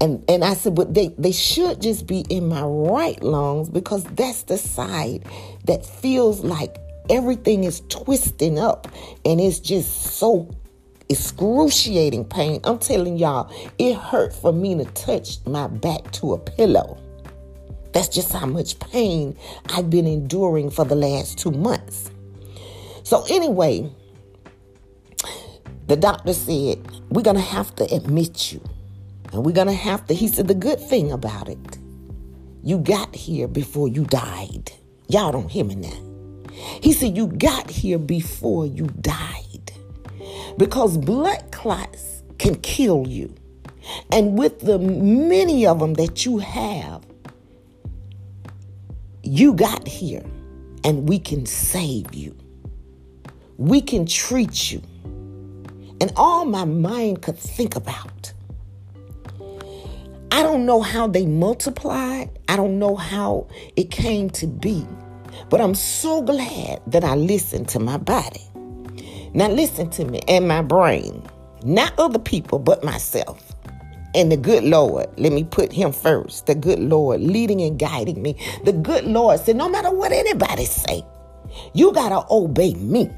And 0.00 0.24
and 0.30 0.44
I 0.44 0.54
said, 0.54 0.74
but 0.74 0.94
they, 0.94 1.08
they 1.18 1.32
should 1.32 1.82
just 1.82 2.06
be 2.06 2.20
in 2.30 2.48
my 2.48 2.62
right 2.62 3.22
lungs 3.22 3.68
because 3.68 4.04
that's 4.04 4.44
the 4.44 4.56
side 4.56 5.22
that 5.66 5.84
feels 5.84 6.40
like 6.40 6.78
everything 7.10 7.64
is 7.64 7.82
twisting 7.90 8.58
up 8.58 8.88
and 9.26 9.42
it's 9.42 9.58
just 9.58 9.92
so 9.92 10.48
excruciating 11.10 12.24
pain. 12.24 12.60
I'm 12.64 12.78
telling 12.78 13.18
y'all, 13.18 13.52
it 13.76 13.94
hurt 13.94 14.32
for 14.32 14.54
me 14.54 14.74
to 14.76 14.86
touch 14.86 15.44
my 15.44 15.66
back 15.66 16.10
to 16.12 16.32
a 16.32 16.38
pillow. 16.38 16.98
That's 17.96 18.08
just 18.08 18.30
how 18.30 18.44
much 18.44 18.78
pain 18.78 19.38
I've 19.70 19.88
been 19.88 20.06
enduring 20.06 20.68
for 20.68 20.84
the 20.84 20.94
last 20.94 21.38
two 21.38 21.50
months. 21.50 22.10
So, 23.04 23.24
anyway, 23.30 23.90
the 25.86 25.96
doctor 25.96 26.34
said, 26.34 26.86
We're 27.08 27.22
going 27.22 27.36
to 27.36 27.42
have 27.42 27.74
to 27.76 27.84
admit 27.84 28.52
you. 28.52 28.60
And 29.32 29.46
we're 29.46 29.52
going 29.52 29.68
to 29.68 29.72
have 29.72 30.04
to, 30.08 30.14
he 30.14 30.28
said, 30.28 30.46
the 30.46 30.54
good 30.54 30.78
thing 30.78 31.10
about 31.10 31.48
it, 31.48 31.78
you 32.62 32.76
got 32.76 33.14
here 33.14 33.48
before 33.48 33.88
you 33.88 34.04
died. 34.04 34.72
Y'all 35.08 35.32
don't 35.32 35.50
hear 35.50 35.64
me 35.64 35.76
now. 35.76 36.52
He 36.82 36.92
said, 36.92 37.16
You 37.16 37.28
got 37.28 37.70
here 37.70 37.98
before 37.98 38.66
you 38.66 38.88
died. 39.00 39.72
Because 40.58 40.98
blood 40.98 41.50
clots 41.50 42.22
can 42.36 42.56
kill 42.56 43.08
you. 43.08 43.34
And 44.12 44.38
with 44.38 44.60
the 44.60 44.78
many 44.78 45.66
of 45.66 45.80
them 45.80 45.94
that 45.94 46.26
you 46.26 46.36
have, 46.36 47.02
you 49.26 49.52
got 49.54 49.86
here 49.86 50.24
and 50.84 51.08
we 51.08 51.18
can 51.18 51.46
save 51.46 52.14
you. 52.14 52.36
We 53.56 53.80
can 53.80 54.06
treat 54.06 54.70
you. 54.70 54.82
And 56.00 56.12
all 56.16 56.44
my 56.44 56.64
mind 56.64 57.22
could 57.22 57.38
think 57.38 57.74
about. 57.74 58.32
I 60.30 60.42
don't 60.42 60.66
know 60.66 60.82
how 60.82 61.06
they 61.06 61.26
multiplied. 61.26 62.38
I 62.48 62.56
don't 62.56 62.78
know 62.78 62.94
how 62.94 63.48
it 63.76 63.90
came 63.90 64.30
to 64.30 64.46
be. 64.46 64.86
But 65.48 65.60
I'm 65.60 65.74
so 65.74 66.22
glad 66.22 66.82
that 66.86 67.04
I 67.04 67.14
listened 67.14 67.68
to 67.70 67.78
my 67.78 67.96
body. 67.96 68.42
Now, 69.32 69.48
listen 69.48 69.90
to 69.90 70.04
me 70.04 70.20
and 70.28 70.46
my 70.46 70.62
brain, 70.62 71.22
not 71.64 71.98
other 71.98 72.18
people, 72.18 72.58
but 72.58 72.84
myself. 72.84 73.45
And 74.16 74.32
the 74.32 74.36
good 74.38 74.64
Lord, 74.64 75.06
let 75.18 75.30
me 75.30 75.44
put 75.44 75.70
him 75.70 75.92
first. 75.92 76.46
The 76.46 76.54
good 76.54 76.78
Lord 76.78 77.20
leading 77.20 77.60
and 77.60 77.78
guiding 77.78 78.22
me. 78.22 78.34
The 78.64 78.72
good 78.72 79.04
Lord 79.04 79.38
said, 79.40 79.56
no 79.56 79.68
matter 79.68 79.90
what 79.90 80.10
anybody 80.10 80.64
say, 80.64 81.04
you 81.74 81.92
got 81.92 82.08
to 82.08 82.24
obey 82.34 82.72
me. 82.74 83.10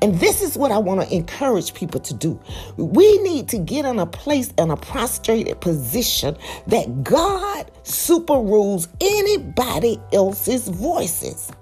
And 0.00 0.18
this 0.18 0.42
is 0.42 0.56
what 0.56 0.72
I 0.72 0.78
want 0.78 1.02
to 1.02 1.14
encourage 1.14 1.74
people 1.74 2.00
to 2.00 2.14
do. 2.14 2.40
We 2.78 3.18
need 3.18 3.48
to 3.50 3.58
get 3.58 3.84
in 3.84 3.98
a 3.98 4.06
place 4.06 4.52
in 4.56 4.70
a 4.70 4.76
prostrated 4.76 5.60
position 5.60 6.36
that 6.68 7.04
God 7.04 7.70
super 7.82 8.34
rules 8.34 8.88
anybody 9.00 10.00
else's 10.12 10.68
voices. 10.68 11.52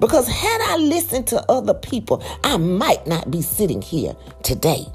Because 0.00 0.28
had 0.28 0.60
I 0.62 0.76
listened 0.76 1.26
to 1.28 1.44
other 1.50 1.74
people, 1.74 2.22
I 2.44 2.56
might 2.56 3.06
not 3.06 3.30
be 3.30 3.42
sitting 3.42 3.82
here 3.82 4.14
today. 4.42 4.86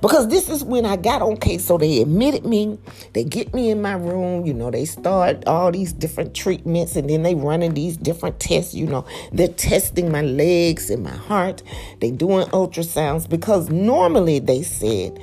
Because 0.00 0.28
this 0.28 0.48
is 0.48 0.64
when 0.64 0.86
I 0.86 0.96
got 0.96 1.22
okay. 1.22 1.58
So 1.58 1.78
they 1.78 2.00
admitted 2.00 2.44
me, 2.44 2.78
they 3.12 3.24
get 3.24 3.52
me 3.54 3.70
in 3.70 3.82
my 3.82 3.94
room, 3.94 4.46
you 4.46 4.54
know, 4.54 4.70
they 4.70 4.84
start 4.84 5.46
all 5.46 5.72
these 5.72 5.92
different 5.92 6.34
treatments 6.34 6.96
and 6.96 7.08
then 7.08 7.22
they 7.22 7.34
running 7.34 7.74
these 7.74 7.96
different 7.96 8.40
tests, 8.40 8.74
you 8.74 8.86
know. 8.86 9.06
They're 9.32 9.48
testing 9.48 10.10
my 10.10 10.22
legs 10.22 10.90
and 10.90 11.02
my 11.02 11.16
heart. 11.16 11.62
They 12.00 12.10
doing 12.10 12.46
ultrasounds 12.48 13.28
because 13.28 13.70
normally 13.70 14.38
they 14.38 14.62
said 14.62 15.18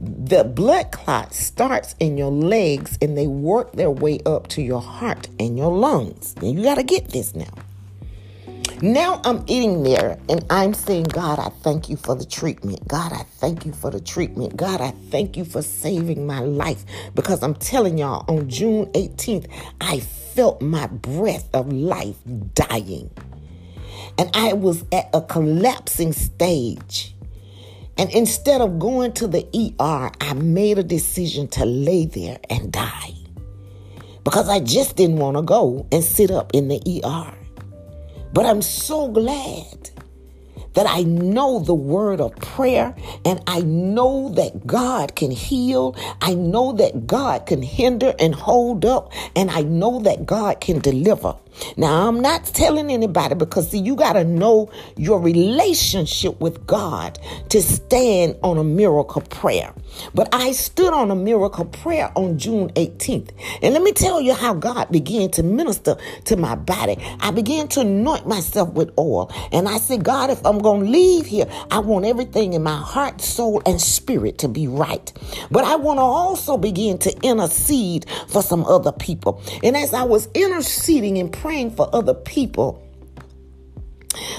the 0.00 0.44
blood 0.44 0.92
clot 0.92 1.34
starts 1.34 1.94
in 1.98 2.16
your 2.16 2.30
legs 2.30 2.98
and 3.02 3.16
they 3.18 3.26
work 3.26 3.72
their 3.72 3.90
way 3.90 4.20
up 4.26 4.48
to 4.48 4.62
your 4.62 4.80
heart 4.80 5.28
and 5.40 5.58
your 5.58 5.72
lungs. 5.72 6.34
And 6.36 6.56
you 6.56 6.62
got 6.62 6.76
to 6.76 6.84
get 6.84 7.08
this 7.08 7.34
now. 7.34 7.46
Now 8.80 9.20
I'm 9.24 9.42
eating 9.48 9.82
there 9.82 10.20
and 10.28 10.44
I'm 10.50 10.72
saying, 10.72 11.04
God, 11.04 11.40
I 11.40 11.48
thank 11.48 11.88
you 11.88 11.96
for 11.96 12.14
the 12.14 12.24
treatment. 12.24 12.86
God, 12.86 13.12
I 13.12 13.24
thank 13.38 13.66
you 13.66 13.72
for 13.72 13.90
the 13.90 14.00
treatment. 14.00 14.56
God, 14.56 14.80
I 14.80 14.92
thank 15.10 15.36
you 15.36 15.44
for 15.44 15.62
saving 15.62 16.28
my 16.28 16.38
life. 16.38 16.84
Because 17.16 17.42
I'm 17.42 17.54
telling 17.54 17.98
y'all, 17.98 18.24
on 18.28 18.48
June 18.48 18.86
18th, 18.92 19.50
I 19.80 19.98
felt 19.98 20.62
my 20.62 20.86
breath 20.86 21.48
of 21.54 21.72
life 21.72 22.18
dying. 22.54 23.10
And 24.16 24.30
I 24.34 24.52
was 24.52 24.84
at 24.92 25.10
a 25.12 25.22
collapsing 25.22 26.12
stage. 26.12 27.16
And 27.96 28.12
instead 28.12 28.60
of 28.60 28.78
going 28.78 29.12
to 29.14 29.26
the 29.26 29.44
ER, 29.80 30.12
I 30.20 30.34
made 30.34 30.78
a 30.78 30.84
decision 30.84 31.48
to 31.48 31.64
lay 31.64 32.06
there 32.06 32.38
and 32.48 32.72
die. 32.72 33.14
Because 34.22 34.48
I 34.48 34.60
just 34.60 34.94
didn't 34.94 35.16
want 35.16 35.36
to 35.36 35.42
go 35.42 35.84
and 35.90 36.04
sit 36.04 36.30
up 36.30 36.52
in 36.54 36.68
the 36.68 37.02
ER. 37.04 37.34
But 38.32 38.46
I'm 38.46 38.62
so 38.62 39.08
glad 39.08 39.90
that 40.74 40.86
I 40.88 41.02
know 41.02 41.58
the 41.60 41.74
word 41.74 42.20
of 42.20 42.36
prayer 42.36 42.94
and 43.24 43.42
I 43.46 43.60
know 43.62 44.30
that 44.30 44.66
God 44.66 45.16
can 45.16 45.30
heal. 45.30 45.96
I 46.22 46.34
know 46.34 46.72
that 46.74 47.06
God 47.06 47.46
can 47.46 47.62
hinder 47.62 48.14
and 48.20 48.34
hold 48.34 48.84
up 48.84 49.12
and 49.34 49.50
I 49.50 49.62
know 49.62 50.00
that 50.00 50.26
God 50.26 50.60
can 50.60 50.78
deliver. 50.78 51.36
Now, 51.76 52.08
I'm 52.08 52.20
not 52.20 52.44
telling 52.46 52.90
anybody 52.90 53.34
because, 53.34 53.70
see, 53.70 53.78
you 53.78 53.96
got 53.96 54.14
to 54.14 54.24
know 54.24 54.70
your 54.96 55.20
relationship 55.20 56.40
with 56.40 56.66
God 56.66 57.18
to 57.50 57.62
stand 57.62 58.36
on 58.42 58.58
a 58.58 58.64
miracle 58.64 59.22
prayer. 59.22 59.72
But 60.14 60.28
I 60.32 60.52
stood 60.52 60.92
on 60.92 61.10
a 61.10 61.16
miracle 61.16 61.64
prayer 61.64 62.12
on 62.16 62.38
June 62.38 62.70
18th. 62.70 63.30
And 63.62 63.74
let 63.74 63.82
me 63.82 63.92
tell 63.92 64.20
you 64.20 64.34
how 64.34 64.54
God 64.54 64.90
began 64.90 65.30
to 65.32 65.42
minister 65.42 65.96
to 66.26 66.36
my 66.36 66.54
body. 66.54 66.96
I 67.20 67.30
began 67.30 67.68
to 67.68 67.80
anoint 67.80 68.26
myself 68.26 68.70
with 68.70 68.92
oil. 68.98 69.30
And 69.52 69.68
I 69.68 69.78
said, 69.78 70.04
God, 70.04 70.30
if 70.30 70.44
I'm 70.44 70.58
going 70.58 70.84
to 70.84 70.90
leave 70.90 71.26
here, 71.26 71.46
I 71.70 71.80
want 71.80 72.04
everything 72.04 72.52
in 72.52 72.62
my 72.62 72.76
heart, 72.76 73.20
soul, 73.20 73.62
and 73.66 73.80
spirit 73.80 74.38
to 74.38 74.48
be 74.48 74.68
right. 74.68 75.12
But 75.50 75.64
I 75.64 75.76
want 75.76 75.98
to 75.98 76.02
also 76.02 76.56
begin 76.56 76.98
to 76.98 77.16
intercede 77.22 78.06
for 78.28 78.42
some 78.42 78.64
other 78.66 78.92
people. 78.92 79.42
And 79.62 79.76
as 79.76 79.94
I 79.94 80.02
was 80.02 80.28
interceding 80.34 81.18
and 81.18 81.32
praying, 81.32 81.37
praying 81.40 81.70
for 81.70 81.88
other 81.94 82.14
people, 82.14 82.82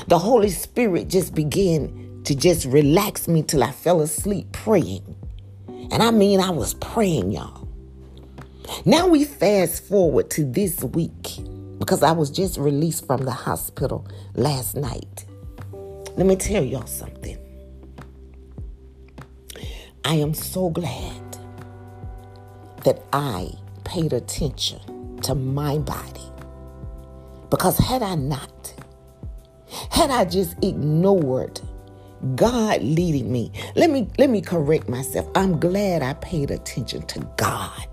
the 0.07 0.19
Holy 0.19 0.49
Spirit 0.49 1.07
just 1.07 1.33
began 1.33 2.21
to 2.25 2.35
just 2.35 2.65
relax 2.65 3.27
me 3.27 3.41
till 3.41 3.63
I 3.63 3.71
fell 3.71 4.01
asleep 4.01 4.51
praying. 4.51 5.15
And 5.91 6.03
I 6.03 6.11
mean, 6.11 6.41
I 6.41 6.49
was 6.49 6.73
praying, 6.75 7.31
y'all. 7.31 7.67
Now 8.85 9.07
we 9.07 9.23
fast 9.23 9.85
forward 9.85 10.29
to 10.31 10.43
this 10.43 10.83
week 10.83 11.39
because 11.79 12.03
I 12.03 12.11
was 12.11 12.29
just 12.29 12.57
released 12.57 13.07
from 13.07 13.23
the 13.23 13.31
hospital 13.31 14.05
last 14.35 14.75
night. 14.75 15.25
Let 16.17 16.25
me 16.25 16.35
tell 16.35 16.63
y'all 16.63 16.85
something. 16.85 17.37
I 20.03 20.15
am 20.15 20.33
so 20.33 20.69
glad 20.69 21.37
that 22.83 23.01
I 23.13 23.51
paid 23.85 24.11
attention 24.13 25.19
to 25.21 25.33
my 25.33 25.77
body 25.77 26.28
because 27.49 27.77
had 27.77 28.03
I 28.03 28.15
not, 28.15 28.73
had 29.91 30.09
I 30.11 30.25
just 30.25 30.55
ignored 30.63 31.61
God 32.35 32.81
leading 32.81 33.31
me, 33.31 33.51
let 33.75 33.89
me 33.89 34.07
let 34.17 34.29
me 34.29 34.41
correct 34.41 34.89
myself. 34.89 35.29
I'm 35.35 35.59
glad 35.59 36.01
I 36.03 36.13
paid 36.15 36.51
attention 36.51 37.03
to 37.07 37.19
God 37.37 37.87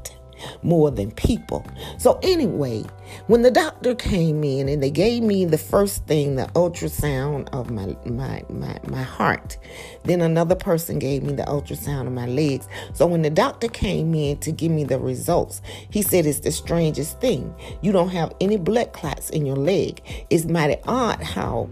more 0.62 0.90
than 0.90 1.10
people. 1.12 1.66
So 1.98 2.18
anyway, 2.22 2.84
when 3.26 3.42
the 3.42 3.50
doctor 3.50 3.94
came 3.94 4.42
in 4.44 4.68
and 4.68 4.82
they 4.82 4.90
gave 4.90 5.22
me 5.22 5.44
the 5.44 5.58
first 5.58 6.06
thing, 6.06 6.36
the 6.36 6.46
ultrasound 6.54 7.48
of 7.52 7.70
my 7.70 7.96
my 8.04 8.42
my, 8.48 8.78
my 8.88 9.02
heart, 9.02 9.58
then 10.04 10.20
another 10.20 10.54
person 10.54 10.98
gave 10.98 11.22
me 11.22 11.32
the 11.32 11.44
ultrasound 11.44 12.06
of 12.06 12.12
my 12.12 12.26
legs. 12.26 12.68
So 12.94 13.06
when 13.06 13.22
the 13.22 13.30
doctor 13.30 13.68
came 13.68 14.14
in 14.14 14.38
to 14.38 14.52
give 14.52 14.72
me 14.72 14.84
the 14.84 14.98
results, 14.98 15.62
he 15.90 16.02
said 16.02 16.26
it's 16.26 16.40
the 16.40 16.52
strangest 16.52 17.20
thing. 17.20 17.54
You 17.82 17.92
don't 17.92 18.10
have 18.10 18.34
any 18.40 18.56
blood 18.56 18.92
clots 18.92 19.30
in 19.30 19.46
your 19.46 19.56
leg. 19.56 20.02
It's 20.30 20.44
mighty 20.44 20.76
odd 20.86 21.22
how 21.22 21.68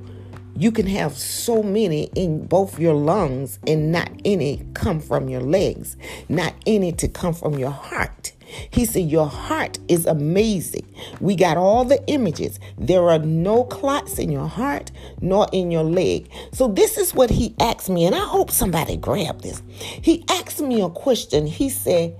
you 0.57 0.71
can 0.71 0.87
have 0.87 1.17
so 1.17 1.63
many 1.65 2.05
in 2.15 2.47
both 2.47 2.79
your 2.79 2.95
lungs 2.95 3.59
and 3.67 3.91
not 3.91 4.11
any 4.25 4.65
come 4.75 5.01
from 5.01 5.29
your 5.29 5.41
legs, 5.41 5.97
not 6.29 6.55
any 6.65 6.93
to 6.93 7.09
come 7.09 7.35
from 7.35 7.59
your 7.59 7.73
heart. 7.73 8.34
He 8.71 8.85
said, 8.85 9.11
Your 9.11 9.27
heart 9.27 9.79
is 9.89 10.07
amazing. 10.07 10.87
We 11.21 11.37
got 11.37 11.57
all 11.57 11.85
the 11.85 12.05
images. 12.09 12.61
There 12.79 13.11
are 13.11 13.19
no 13.19 13.65
clots 13.65 14.19
in 14.19 14.31
your 14.31 14.49
heart 14.49 14.91
nor 15.21 15.49
in 15.53 15.71
your 15.71 15.85
leg. 15.85 16.31
So, 16.53 16.69
this 16.69 16.99
is 16.99 17.15
what 17.15 17.31
he 17.31 17.55
asked 17.61 17.91
me, 17.91 18.07
and 18.07 18.15
I 18.15 18.25
hope 18.25 18.51
somebody 18.51 18.97
grabbed 18.97 19.43
this. 19.43 19.63
He 19.71 20.25
asked 20.31 20.61
me 20.61 20.83
a 20.83 20.91
question. 20.91 21.47
He 21.47 21.69
said, 21.71 22.17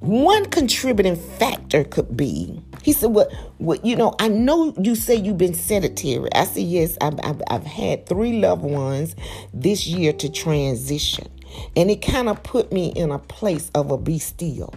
one 0.00 0.44
contributing 0.46 1.16
factor 1.16 1.82
could 1.84 2.14
be 2.14 2.62
he 2.82 2.92
said 2.92 3.10
what 3.10 3.32
what 3.56 3.82
you 3.86 3.96
know 3.96 4.14
i 4.18 4.28
know 4.28 4.74
you 4.82 4.94
say 4.94 5.14
you've 5.14 5.38
been 5.38 5.54
sedentary 5.54 6.28
i 6.34 6.44
said 6.44 6.62
yes 6.62 6.98
I've, 7.00 7.18
I've, 7.24 7.40
I've 7.48 7.64
had 7.64 8.06
three 8.06 8.38
loved 8.38 8.64
ones 8.64 9.16
this 9.54 9.86
year 9.86 10.12
to 10.12 10.30
transition 10.30 11.28
And 11.76 11.90
it 11.90 12.02
kind 12.02 12.28
of 12.28 12.42
put 12.42 12.72
me 12.72 12.88
in 12.88 13.10
a 13.10 13.18
place 13.18 13.70
of 13.74 13.90
a 13.90 13.98
be 13.98 14.18
still. 14.18 14.72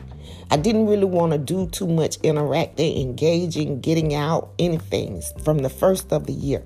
I 0.49 0.57
didn't 0.57 0.87
really 0.87 1.05
want 1.05 1.33
to 1.33 1.37
do 1.37 1.67
too 1.67 1.87
much 1.87 2.17
interacting, 2.23 3.01
engaging, 3.01 3.81
getting 3.81 4.13
out, 4.13 4.53
anything 4.59 5.21
from 5.43 5.59
the 5.59 5.69
first 5.69 6.13
of 6.13 6.25
the 6.25 6.33
year. 6.33 6.63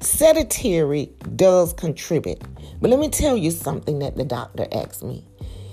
Sedentary 0.00 1.10
does 1.36 1.72
contribute. 1.72 2.42
But 2.80 2.90
let 2.90 2.98
me 2.98 3.08
tell 3.08 3.36
you 3.36 3.50
something 3.50 4.00
that 4.00 4.16
the 4.16 4.24
doctor 4.24 4.66
asked 4.72 5.02
me. 5.02 5.24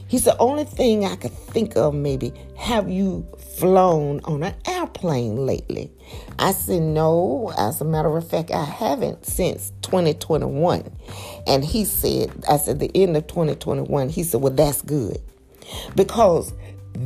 He 0.07 0.17
said, 0.17 0.35
only 0.39 0.63
thing 0.63 1.05
I 1.05 1.15
could 1.15 1.33
think 1.33 1.77
of 1.77 1.93
maybe, 1.93 2.33
have 2.57 2.89
you 2.89 3.27
flown 3.57 4.21
on 4.23 4.41
an 4.41 4.55
airplane 4.65 5.45
lately? 5.45 5.91
I 6.39 6.51
said, 6.53 6.81
no. 6.81 7.53
As 7.57 7.79
a 7.79 7.85
matter 7.85 8.15
of 8.17 8.27
fact, 8.27 8.49
I 8.49 8.63
haven't 8.63 9.25
since 9.25 9.71
2021. 9.83 10.91
And 11.45 11.63
he 11.63 11.85
said, 11.85 12.31
I 12.49 12.57
said, 12.57 12.79
the 12.79 12.89
end 12.95 13.17
of 13.17 13.27
2021, 13.27 14.09
he 14.09 14.23
said, 14.23 14.41
well, 14.41 14.53
that's 14.53 14.81
good. 14.81 15.21
Because 15.95 16.53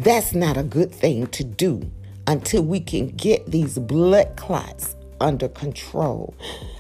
that's 0.02 0.34
not 0.34 0.58
a 0.58 0.64
good 0.64 0.92
thing 0.92 1.28
to 1.28 1.44
do 1.44 1.92
until 2.26 2.64
we 2.64 2.80
can 2.80 3.10
get 3.10 3.46
these 3.46 3.78
blood 3.78 4.36
clots 4.38 4.96
under 5.22 5.48
control. 5.48 6.34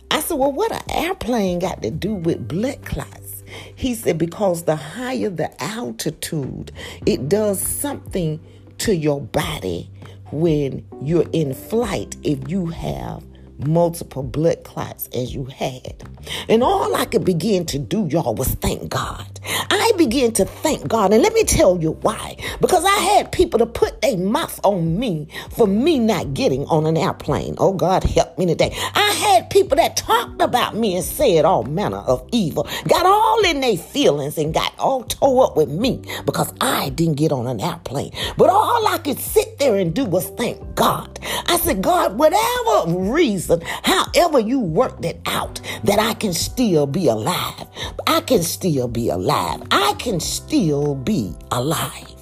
I 0.09 0.19
said, 0.19 0.39
well, 0.39 0.51
what 0.51 0.71
an 0.71 0.81
airplane 0.89 1.59
got 1.59 1.83
to 1.83 1.91
do 1.91 2.15
with 2.15 2.47
blood 2.47 2.83
clots? 2.83 3.43
He 3.75 3.93
said, 3.93 4.17
because 4.17 4.63
the 4.63 4.75
higher 4.75 5.29
the 5.29 5.51
altitude, 5.63 6.71
it 7.05 7.29
does 7.29 7.61
something 7.61 8.39
to 8.79 8.95
your 8.95 9.21
body 9.21 9.91
when 10.31 10.83
you're 10.99 11.29
in 11.33 11.53
flight 11.53 12.15
if 12.23 12.49
you 12.49 12.65
have 12.67 13.23
multiple 13.67 14.23
blood 14.23 14.63
clots 14.63 15.07
as 15.13 15.33
you 15.33 15.45
had. 15.45 16.03
And 16.49 16.63
all 16.63 16.95
I 16.95 17.05
could 17.05 17.25
begin 17.25 17.65
to 17.67 17.79
do, 17.79 18.07
y'all, 18.07 18.35
was 18.35 18.47
thank 18.47 18.89
God. 18.89 19.39
I 19.69 19.91
began 19.97 20.31
to 20.33 20.45
thank 20.45 20.87
God. 20.87 21.13
And 21.13 21.21
let 21.21 21.33
me 21.33 21.43
tell 21.43 21.79
you 21.81 21.91
why. 22.01 22.37
Because 22.61 22.85
I 22.85 22.95
had 22.95 23.31
people 23.31 23.59
to 23.59 23.65
put 23.65 24.01
their 24.01 24.17
mouth 24.17 24.59
on 24.63 24.97
me 24.97 25.27
for 25.51 25.67
me 25.67 25.99
not 25.99 26.33
getting 26.33 26.65
on 26.65 26.85
an 26.85 26.97
airplane. 26.97 27.55
Oh, 27.57 27.73
God, 27.73 28.03
help 28.03 28.37
me 28.37 28.45
today. 28.45 28.75
I 28.95 29.11
had 29.11 29.49
people 29.49 29.75
that 29.77 29.97
talked 29.97 30.41
about 30.41 30.75
me 30.75 30.95
and 30.95 31.03
said 31.03 31.45
all 31.45 31.63
manner 31.63 31.97
of 31.97 32.27
evil, 32.31 32.67
got 32.87 33.05
all 33.05 33.43
in 33.45 33.61
their 33.61 33.77
feelings 33.77 34.37
and 34.37 34.53
got 34.53 34.73
all 34.79 35.03
tore 35.03 35.45
up 35.45 35.57
with 35.57 35.69
me 35.69 36.01
because 36.25 36.53
I 36.61 36.89
didn't 36.89 37.15
get 37.15 37.31
on 37.31 37.47
an 37.47 37.59
airplane. 37.59 38.11
But 38.37 38.49
all 38.49 38.87
I 38.87 38.97
could 38.97 39.19
sit 39.19 39.59
there 39.59 39.75
and 39.75 39.93
do 39.93 40.05
was 40.05 40.29
thank 40.29 40.75
God. 40.75 41.19
I 41.47 41.57
said, 41.57 41.81
God, 41.81 42.17
whatever 42.17 42.97
reason, 43.11 43.52
however 43.83 44.39
you 44.39 44.59
worked 44.59 45.05
it 45.05 45.19
out, 45.25 45.59
that 45.83 45.99
I 45.99 46.13
can 46.13 46.33
still 46.33 46.87
be 46.87 47.07
alive. 47.07 47.67
I 48.07 48.21
can 48.21 48.43
still 48.43 48.87
be 48.87 49.09
alive. 49.09 49.61
I 49.71 49.93
can 49.99 50.19
still 50.19 50.95
be 50.95 51.33
alive. 51.51 52.13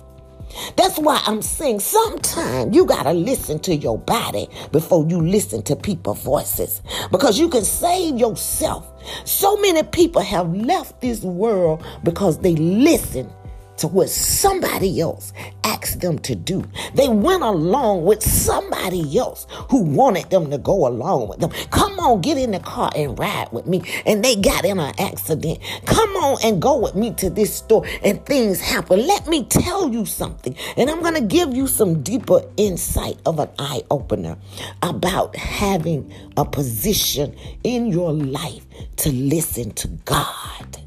That's 0.76 0.98
why 0.98 1.22
I'm 1.26 1.42
saying 1.42 1.80
sometimes 1.80 2.76
you 2.76 2.86
got 2.86 3.04
to 3.04 3.14
listen 3.14 3.60
to 3.60 3.76
your 3.76 3.98
body 3.98 4.48
before 4.72 5.06
you 5.08 5.22
listen 5.22 5.64
to 5.64 5.76
people's 5.76 6.22
voices 6.24 6.82
because 7.12 7.40
you 7.40 7.50
can 7.50 7.64
save 7.64 8.18
yourself. 8.18 8.88
So 9.26 9.58
many 9.58 9.84
people 9.84 10.22
have 10.22 10.54
left 10.54 11.02
this 11.02 11.22
world 11.22 11.86
because 12.04 12.40
they 12.40 12.56
listen 12.56 13.32
to 13.82 13.88
what 13.88 14.10
somebody 14.10 15.02
else 15.02 15.34
asked 15.64 16.02
them 16.02 16.20
to 16.20 16.36
do. 16.36 16.64
They 16.94 17.10
went 17.10 17.42
along 17.42 18.06
with 18.06 18.22
somebody 18.22 19.18
else 19.18 19.48
who 19.72 19.82
wanted 19.82 20.30
them 20.30 20.52
to 20.52 20.60
go 20.60 20.88
along 20.88 21.30
with 21.30 21.40
them. 21.40 21.50
Come 21.72 22.00
on, 22.00 22.22
get 22.22 22.38
in 22.38 22.52
the 22.52 22.60
car 22.60 22.92
and 22.96 23.18
ride 23.18 23.48
with 23.52 23.66
me. 23.66 23.82
And 24.06 24.24
they 24.24 24.36
got 24.36 24.66
in 24.66 24.80
an 24.80 24.94
accident. 25.00 25.60
Come 25.86 26.10
on 26.18 26.38
and 26.44 26.62
go 26.62 26.78
with 26.78 26.94
me 26.94 27.12
to 27.16 27.32
this 27.32 27.56
store 27.56 27.84
and 28.04 28.24
things 28.24 28.62
happen. 28.62 29.08
Let 29.08 29.28
me 29.28 29.46
tell 29.46 29.92
you 29.92 30.06
something. 30.06 30.56
And 30.78 30.88
I'm 30.88 31.02
going 31.02 31.16
to 31.16 31.22
give 31.22 31.56
you 31.56 31.66
some 31.66 32.04
deeper 32.04 32.44
insight 32.58 33.20
of 33.26 33.40
an 33.40 33.50
eye 33.58 33.82
opener 33.90 34.38
about 34.84 35.36
having 35.36 36.14
a 36.38 36.46
position 36.46 37.36
in 37.64 37.88
your 37.88 38.14
life 38.14 38.64
to 38.98 39.12
listen 39.12 39.72
to 39.72 39.88
God 40.06 40.78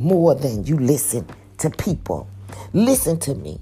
more 0.00 0.34
than 0.34 0.64
you 0.64 0.76
listen 0.76 1.24
to 1.60 1.70
people. 1.70 2.28
Listen 2.72 3.18
to 3.20 3.34
me. 3.34 3.60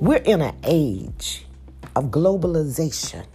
We're 0.00 0.18
in 0.18 0.40
an 0.40 0.56
age 0.64 1.44
of 1.96 2.06
globalization. 2.06 3.26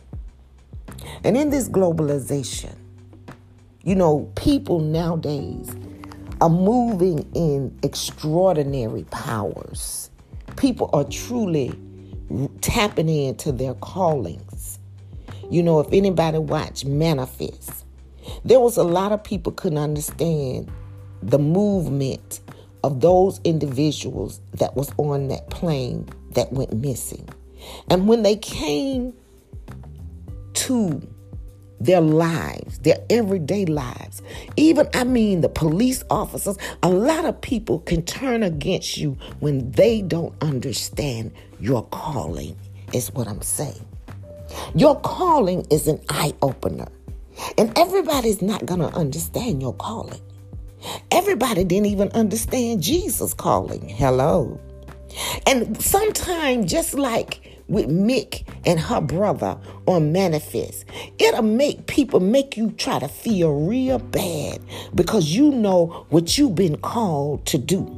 And 1.23 1.37
in 1.37 1.49
this 1.49 1.69
globalization, 1.69 2.75
you 3.83 3.95
know, 3.95 4.31
people 4.35 4.79
nowadays 4.79 5.69
are 6.41 6.49
moving 6.49 7.29
in 7.33 7.77
extraordinary 7.83 9.03
powers. 9.11 10.09
People 10.55 10.89
are 10.93 11.03
truly 11.05 11.77
tapping 12.61 13.09
into 13.09 13.51
their 13.51 13.73
callings. 13.75 14.79
You 15.49 15.63
know, 15.63 15.79
if 15.79 15.91
anybody 15.91 16.37
watched 16.37 16.85
Manifest, 16.85 17.85
there 18.45 18.59
was 18.59 18.77
a 18.77 18.83
lot 18.83 19.11
of 19.11 19.23
people 19.23 19.51
couldn't 19.51 19.77
understand 19.77 20.71
the 21.21 21.39
movement 21.39 22.39
of 22.83 23.01
those 23.01 23.39
individuals 23.43 24.39
that 24.53 24.75
was 24.75 24.91
on 24.97 25.27
that 25.29 25.49
plane 25.49 26.07
that 26.31 26.51
went 26.51 26.73
missing. 26.73 27.27
And 27.89 28.07
when 28.07 28.23
they 28.23 28.35
came 28.35 29.13
to 30.53 31.01
their 31.79 32.01
lives, 32.01 32.79
their 32.79 32.97
everyday 33.09 33.65
lives, 33.65 34.21
even, 34.57 34.87
I 34.93 35.03
mean, 35.03 35.41
the 35.41 35.49
police 35.49 36.03
officers, 36.09 36.57
a 36.83 36.89
lot 36.89 37.25
of 37.25 37.39
people 37.41 37.79
can 37.79 38.03
turn 38.03 38.43
against 38.43 38.97
you 38.97 39.17
when 39.39 39.71
they 39.71 40.01
don't 40.01 40.33
understand 40.41 41.31
your 41.59 41.85
calling, 41.87 42.55
is 42.93 43.11
what 43.13 43.27
I'm 43.27 43.41
saying. 43.41 43.85
Your 44.75 44.99
calling 45.01 45.65
is 45.69 45.87
an 45.87 46.01
eye 46.09 46.33
opener. 46.41 46.87
And 47.57 47.77
everybody's 47.77 48.41
not 48.41 48.65
going 48.65 48.81
to 48.81 48.89
understand 48.89 49.61
your 49.61 49.73
calling. 49.73 50.21
Everybody 51.11 51.63
didn't 51.63 51.87
even 51.87 52.09
understand 52.11 52.81
Jesus 52.81 53.33
calling. 53.33 53.89
Hello. 53.89 54.59
And 55.45 55.81
sometimes, 55.81 56.71
just 56.71 56.93
like 56.93 57.41
with 57.67 57.87
Mick 57.87 58.47
and 58.65 58.79
her 58.79 59.01
brother 59.01 59.57
on 59.85 60.11
Manifest, 60.11 60.85
it'll 61.17 61.43
make 61.43 61.87
people 61.87 62.19
make 62.19 62.57
you 62.57 62.71
try 62.71 62.99
to 62.99 63.07
feel 63.07 63.53
real 63.53 63.99
bad 63.99 64.59
because 64.95 65.35
you 65.35 65.51
know 65.51 66.05
what 66.09 66.37
you've 66.37 66.55
been 66.55 66.77
called 66.77 67.45
to 67.47 67.57
do. 67.57 67.95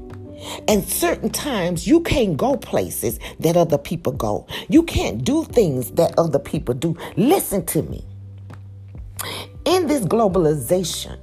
And 0.67 0.83
certain 0.87 1.29
times 1.29 1.87
you 1.87 2.01
can't 2.01 2.35
go 2.35 2.57
places 2.57 3.19
that 3.39 3.55
other 3.55 3.77
people 3.77 4.11
go. 4.11 4.47
You 4.69 4.83
can't 4.83 5.23
do 5.23 5.45
things 5.45 5.91
that 5.91 6.17
other 6.17 6.39
people 6.39 6.73
do. 6.73 6.97
Listen 7.15 7.65
to 7.67 7.83
me. 7.83 8.03
In 9.65 9.85
this 9.87 10.01
globalization, 10.01 11.19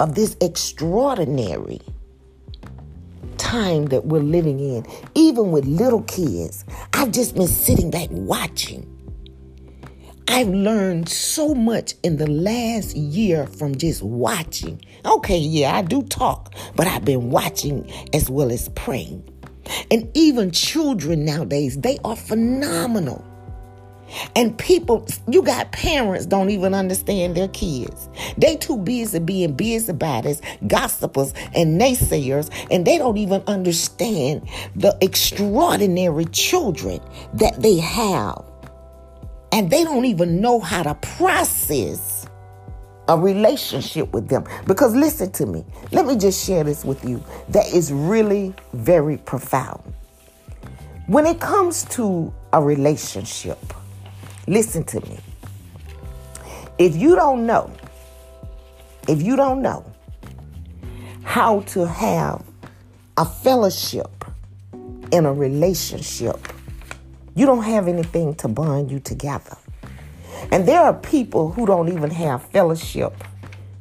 of 0.00 0.14
this 0.14 0.36
extraordinary 0.40 1.80
time 3.38 3.86
that 3.86 4.06
we're 4.06 4.20
living 4.20 4.60
in, 4.60 4.86
even 5.14 5.50
with 5.50 5.64
little 5.66 6.02
kids. 6.02 6.64
I've 6.92 7.12
just 7.12 7.34
been 7.34 7.46
sitting 7.46 7.90
back 7.90 8.08
watching. 8.10 8.90
I've 10.26 10.48
learned 10.48 11.08
so 11.08 11.54
much 11.54 11.94
in 12.02 12.16
the 12.16 12.28
last 12.28 12.96
year 12.96 13.46
from 13.46 13.76
just 13.76 14.02
watching. 14.02 14.80
Okay, 15.04 15.38
yeah, 15.38 15.76
I 15.76 15.82
do 15.82 16.02
talk, 16.02 16.54
but 16.74 16.86
I've 16.86 17.04
been 17.04 17.30
watching 17.30 17.90
as 18.12 18.30
well 18.30 18.50
as 18.50 18.68
praying. 18.70 19.28
And 19.90 20.10
even 20.14 20.50
children 20.50 21.24
nowadays, 21.24 21.78
they 21.78 21.98
are 22.04 22.16
phenomenal. 22.16 23.24
And 24.36 24.56
people, 24.58 25.06
you 25.28 25.42
got 25.42 25.72
parents 25.72 26.26
don't 26.26 26.50
even 26.50 26.74
understand 26.74 27.36
their 27.36 27.48
kids. 27.48 28.08
They 28.38 28.56
too 28.56 28.76
busy 28.76 29.18
being 29.18 29.54
busybodies, 29.54 30.40
gossipers, 30.66 31.32
and 31.54 31.80
naysayers, 31.80 32.50
and 32.70 32.86
they 32.86 32.98
don't 32.98 33.16
even 33.16 33.42
understand 33.46 34.48
the 34.76 34.96
extraordinary 35.00 36.24
children 36.26 37.00
that 37.34 37.60
they 37.60 37.78
have. 37.78 38.44
And 39.52 39.70
they 39.70 39.84
don't 39.84 40.04
even 40.04 40.40
know 40.40 40.58
how 40.58 40.82
to 40.82 40.94
process 40.94 42.26
a 43.08 43.18
relationship 43.18 44.12
with 44.12 44.28
them. 44.28 44.44
Because 44.66 44.94
listen 44.94 45.30
to 45.32 45.46
me, 45.46 45.64
let 45.92 46.06
me 46.06 46.16
just 46.16 46.44
share 46.44 46.64
this 46.64 46.84
with 46.84 47.04
you 47.04 47.22
that 47.50 47.72
is 47.72 47.92
really 47.92 48.54
very 48.72 49.18
profound. 49.18 49.82
When 51.06 51.26
it 51.26 51.38
comes 51.38 51.84
to 51.90 52.32
a 52.52 52.62
relationship, 52.62 53.58
Listen 54.46 54.84
to 54.84 55.00
me. 55.00 55.18
If 56.78 56.96
you 56.96 57.16
don't 57.16 57.46
know, 57.46 57.70
if 59.08 59.22
you 59.22 59.36
don't 59.36 59.62
know 59.62 59.84
how 61.22 61.60
to 61.60 61.86
have 61.86 62.42
a 63.16 63.24
fellowship 63.24 64.24
in 65.12 65.24
a 65.24 65.32
relationship, 65.32 66.36
you 67.34 67.46
don't 67.46 67.62
have 67.62 67.88
anything 67.88 68.34
to 68.36 68.48
bond 68.48 68.90
you 68.90 69.00
together. 69.00 69.56
And 70.50 70.66
there 70.66 70.80
are 70.80 70.94
people 70.94 71.50
who 71.52 71.64
don't 71.64 71.88
even 71.88 72.10
have 72.10 72.42
fellowship 72.50 73.24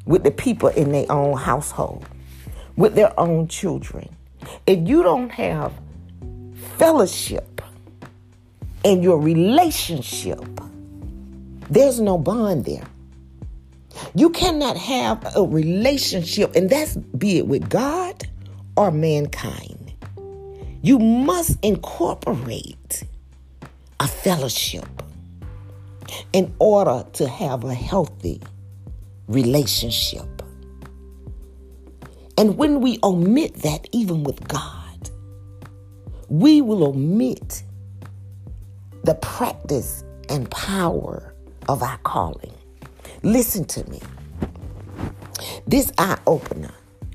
with 0.05 0.23
the 0.23 0.31
people 0.31 0.69
in 0.69 0.91
their 0.91 1.11
own 1.11 1.37
household, 1.37 2.05
with 2.77 2.95
their 2.95 3.17
own 3.19 3.47
children. 3.47 4.15
If 4.65 4.87
you 4.87 5.03
don't 5.03 5.29
have 5.29 5.73
fellowship 6.77 7.61
in 8.83 9.01
your 9.01 9.19
relationship, 9.19 10.43
there's 11.69 11.99
no 11.99 12.17
bond 12.17 12.65
there. 12.65 12.85
You 14.15 14.29
cannot 14.29 14.77
have 14.77 15.25
a 15.35 15.43
relationship, 15.43 16.55
and 16.55 16.69
that's 16.69 16.95
be 16.95 17.37
it 17.37 17.47
with 17.47 17.69
God 17.69 18.27
or 18.75 18.91
mankind. 18.91 19.93
You 20.81 20.99
must 20.99 21.63
incorporate 21.63 23.03
a 23.99 24.07
fellowship 24.07 24.87
in 26.33 26.53
order 26.59 27.05
to 27.13 27.27
have 27.27 27.63
a 27.63 27.73
healthy 27.73 28.41
relationship. 29.27 30.27
And 32.37 32.57
when 32.57 32.81
we 32.81 32.99
omit 33.03 33.55
that, 33.61 33.87
even 33.91 34.23
with 34.23 34.45
God, 34.47 35.09
we 36.27 36.61
will 36.61 36.83
omit 36.83 37.63
the 39.03 39.15
practice 39.15 40.03
and 40.29 40.49
power 40.49 41.33
of 41.67 41.83
our 41.83 41.97
calling. 41.99 42.53
Listen 43.21 43.65
to 43.65 43.89
me. 43.89 44.01
This 45.67 45.91
eye 45.97 46.17
opener, 46.27 46.73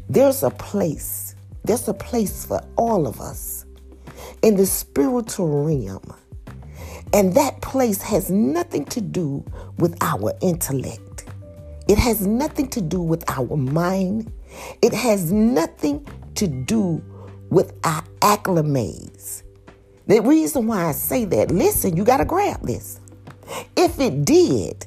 there's 0.09 0.43
a 0.43 0.51
place, 0.51 1.35
there's 1.65 1.89
a 1.89 1.95
place 1.95 2.45
for 2.45 2.61
all 2.77 3.07
of 3.07 3.21
us 3.21 3.65
in 4.43 4.57
the 4.57 4.67
spiritual 4.67 5.65
realm. 5.65 6.15
And 7.13 7.35
that 7.35 7.61
place 7.63 8.03
has 8.03 8.31
nothing 8.31 8.85
to 8.87 9.01
do 9.01 9.45
with 9.79 9.97
our 10.03 10.35
intellect. 10.43 11.27
It 11.89 11.99
has 11.99 12.27
nothing 12.27 12.69
to 12.69 12.83
do 12.83 13.01
with 13.01 13.25
our 13.31 13.57
mind. 13.57 14.31
It 14.83 14.93
has 14.93 15.33
nothing 15.33 16.07
to 16.35 16.47
do 16.47 17.03
with 17.49 17.73
our 17.85 18.03
acclimates. 18.21 19.43
The 20.09 20.23
reason 20.23 20.67
why 20.67 20.87
I 20.87 20.93
say 20.93 21.27
that, 21.27 21.51
listen, 21.51 21.95
you 21.95 22.03
got 22.03 22.17
to 22.17 22.25
grab 22.25 22.63
this. 22.63 22.99
If 23.77 24.01
it 24.01 24.25
did, 24.25 24.87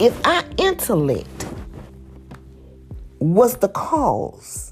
if 0.00 0.26
our 0.26 0.42
intellect 0.56 1.46
was 3.18 3.58
the 3.58 3.68
cause 3.68 4.70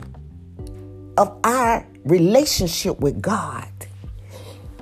of 1.19 1.39
our 1.45 1.87
relationship 2.05 3.01
with 3.01 3.21
God, 3.21 3.69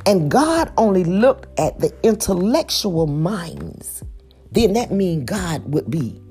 and 0.07 0.31
God 0.31 0.73
only 0.77 1.03
looked 1.03 1.59
at 1.59 1.81
the 1.81 1.93
intellectual 2.05 3.09
minds, 3.09 4.05
then 4.53 4.75
that 4.75 4.93
means 4.93 5.25
God 5.25 5.73
would 5.73 5.91
be 5.91 6.23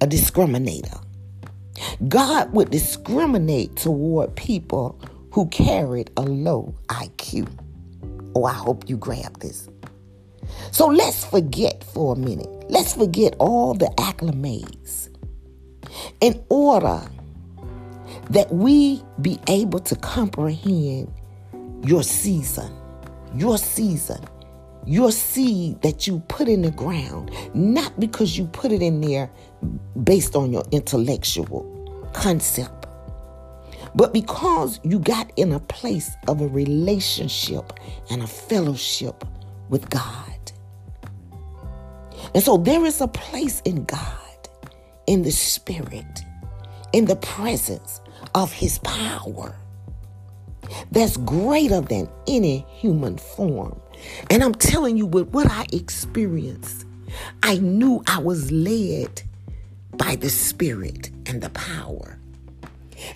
a 0.00 0.06
discriminator. 0.06 1.04
God 2.08 2.50
would 2.54 2.70
discriminate 2.70 3.76
toward 3.76 4.34
people 4.36 4.98
who 5.32 5.46
carried 5.48 6.10
a 6.16 6.22
low 6.22 6.74
IQ. 6.88 7.46
Oh, 8.34 8.44
I 8.44 8.52
hope 8.52 8.88
you 8.88 8.96
grab 8.96 9.38
this. 9.40 9.68
So 10.70 10.86
let's 10.86 11.24
forget 11.24 11.84
for 11.84 12.14
a 12.14 12.18
minute. 12.18 12.48
Let's 12.68 12.94
forget 12.94 13.34
all 13.38 13.74
the 13.74 13.86
acclimates 13.98 15.08
in 16.20 16.42
order 16.48 17.00
that 18.30 18.52
we 18.52 19.02
be 19.20 19.38
able 19.48 19.80
to 19.80 19.96
comprehend 19.96 21.12
your 21.84 22.02
season, 22.02 22.72
your 23.34 23.58
season, 23.58 24.24
your 24.86 25.12
seed 25.12 25.80
that 25.82 26.06
you 26.06 26.20
put 26.28 26.48
in 26.48 26.62
the 26.62 26.70
ground, 26.70 27.30
not 27.54 27.98
because 28.00 28.36
you 28.36 28.46
put 28.46 28.72
it 28.72 28.82
in 28.82 29.00
there 29.00 29.30
based 30.02 30.36
on 30.36 30.52
your 30.52 30.64
intellectual 30.72 32.10
concept, 32.12 32.83
but 33.94 34.12
because 34.12 34.80
you 34.82 34.98
got 34.98 35.30
in 35.36 35.52
a 35.52 35.60
place 35.60 36.10
of 36.28 36.40
a 36.40 36.48
relationship 36.48 37.72
and 38.10 38.22
a 38.22 38.26
fellowship 38.26 39.24
with 39.68 39.88
God. 39.90 40.30
And 42.34 42.42
so 42.42 42.56
there 42.56 42.84
is 42.84 43.00
a 43.00 43.08
place 43.08 43.60
in 43.60 43.84
God, 43.84 44.48
in 45.06 45.22
the 45.22 45.30
Spirit, 45.30 46.20
in 46.92 47.04
the 47.04 47.16
presence 47.16 48.00
of 48.34 48.52
His 48.52 48.78
power 48.78 49.54
that's 50.90 51.16
greater 51.18 51.80
than 51.80 52.08
any 52.26 52.66
human 52.68 53.18
form. 53.18 53.80
And 54.30 54.42
I'm 54.42 54.54
telling 54.54 54.96
you, 54.96 55.06
with 55.06 55.28
what 55.28 55.48
I 55.50 55.66
experienced, 55.72 56.86
I 57.42 57.58
knew 57.58 58.02
I 58.06 58.18
was 58.18 58.50
led 58.50 59.22
by 59.96 60.16
the 60.16 60.30
Spirit 60.30 61.10
and 61.26 61.40
the 61.40 61.50
power. 61.50 62.13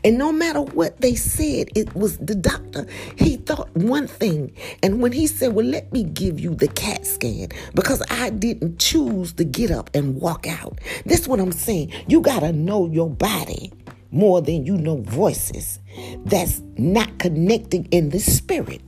And 0.05 0.19
no 0.19 0.33
matter 0.33 0.61
what 0.61 1.01
they 1.01 1.15
said, 1.15 1.69
it 1.75 1.95
was 1.95 2.19
the 2.19 2.35
doctor. 2.35 2.87
He 3.17 3.37
thought 3.37 3.75
one 3.77 4.07
thing. 4.07 4.55
And 4.83 5.01
when 5.01 5.13
he 5.13 5.27
said, 5.27 5.55
Well, 5.55 5.67
let 5.67 5.93
me 5.93 6.05
give 6.05 6.41
you 6.41 6.55
the 6.55 6.69
CAT 6.69 7.07
scan 7.07 7.49
because 7.75 8.03
I 8.11 8.31
didn't 8.31 8.79
choose 8.79 9.33
to 9.35 9.45
get 9.45 9.71
up 9.71 9.91
and 9.95 10.21
walk 10.21 10.47
out. 10.47 10.79
That's 11.07 11.29
what 11.29 11.41
I'm 11.41 11.53
saying. 11.53 11.93
You 12.07 12.21
got 12.21 12.41
to 12.41 12.53
know 12.53 12.87
your 12.87 13.11
body 13.11 13.73
more 14.11 14.41
than 14.41 14.65
you 14.65 14.77
know 14.77 14.97
voices 15.03 15.81
that's 16.25 16.63
not 16.77 17.19
connecting 17.19 17.87
in 17.87 18.11
the 18.11 18.19
spirit. 18.19 18.81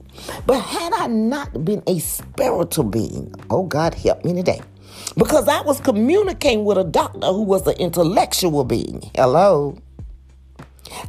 But 0.46 0.60
had 0.60 0.92
I 0.92 1.06
not 1.06 1.64
been 1.64 1.82
a 1.86 1.98
spiritual 1.98 2.84
being, 2.84 3.34
oh 3.50 3.64
God, 3.64 3.94
help 3.94 4.24
me 4.24 4.34
today. 4.34 4.60
Because 5.16 5.48
I 5.48 5.60
was 5.62 5.80
communicating 5.80 6.64
with 6.64 6.78
a 6.78 6.84
doctor 6.84 7.26
who 7.28 7.42
was 7.42 7.66
an 7.66 7.74
intellectual 7.78 8.64
being. 8.64 9.10
Hello. 9.14 9.78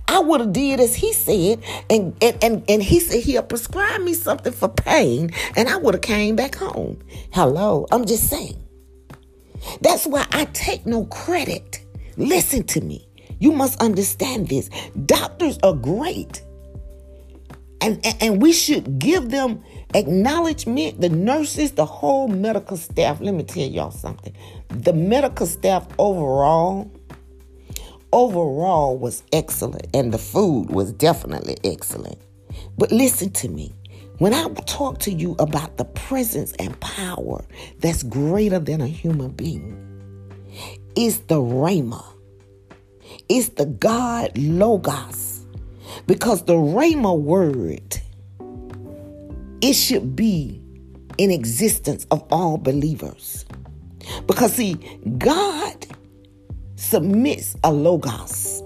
I 0.07 0.19
would 0.19 0.41
have 0.41 0.53
did 0.53 0.79
as 0.79 0.95
he 0.95 1.13
said, 1.13 1.63
and, 1.89 2.15
and, 2.21 2.43
and, 2.43 2.63
and 2.69 2.83
he 2.83 2.99
said 2.99 3.23
he'll 3.23 3.43
prescribe 3.43 4.01
me 4.01 4.13
something 4.13 4.53
for 4.53 4.69
pain, 4.69 5.31
and 5.55 5.69
I 5.69 5.77
would 5.77 5.95
have 5.95 6.01
came 6.01 6.35
back 6.35 6.55
home. 6.55 7.01
Hello, 7.33 7.87
I'm 7.91 8.05
just 8.05 8.29
saying. 8.29 8.61
That's 9.81 10.05
why 10.05 10.25
I 10.31 10.45
take 10.45 10.85
no 10.85 11.05
credit. 11.05 11.81
Listen 12.17 12.63
to 12.65 12.81
me. 12.81 13.07
You 13.39 13.51
must 13.51 13.81
understand 13.81 14.49
this. 14.49 14.69
Doctors 15.05 15.57
are 15.63 15.73
great. 15.73 16.43
And, 17.81 17.99
and, 18.05 18.15
and 18.21 18.41
we 18.41 18.53
should 18.53 18.99
give 18.99 19.31
them 19.31 19.63
acknowledgement. 19.95 21.01
The 21.01 21.09
nurses, 21.09 21.71
the 21.71 21.85
whole 21.85 22.27
medical 22.27 22.77
staff. 22.77 23.19
Let 23.19 23.33
me 23.33 23.43
tell 23.43 23.65
y'all 23.65 23.89
something. 23.89 24.35
The 24.69 24.93
medical 24.93 25.47
staff 25.47 25.87
overall, 25.97 26.91
overall 28.11 28.97
was 28.97 29.23
excellent, 29.31 29.87
and 29.93 30.13
the 30.13 30.17
food 30.17 30.69
was 30.69 30.91
definitely 30.93 31.57
excellent. 31.63 32.19
But 32.77 32.91
listen 32.91 33.31
to 33.31 33.49
me. 33.49 33.73
When 34.17 34.33
I 34.33 34.47
talk 34.65 34.99
to 34.99 35.11
you 35.11 35.35
about 35.39 35.77
the 35.77 35.85
presence 35.85 36.51
and 36.53 36.79
power 36.79 37.43
that's 37.79 38.03
greater 38.03 38.59
than 38.59 38.79
a 38.79 38.87
human 38.87 39.31
being, 39.31 39.77
it's 40.95 41.17
the 41.19 41.35
Rhema. 41.35 42.03
It's 43.29 43.49
the 43.49 43.65
God 43.65 44.37
Logos. 44.37 45.45
Because 46.05 46.43
the 46.43 46.53
Rhema 46.53 47.17
word, 47.17 47.99
it 49.61 49.73
should 49.73 50.15
be 50.15 50.61
in 51.17 51.31
existence 51.31 52.05
of 52.11 52.23
all 52.31 52.57
believers. 52.57 53.45
Because 54.27 54.53
see, 54.53 54.75
God 55.17 55.85
submits 56.81 57.55
a 57.63 57.71
logos. 57.71 58.63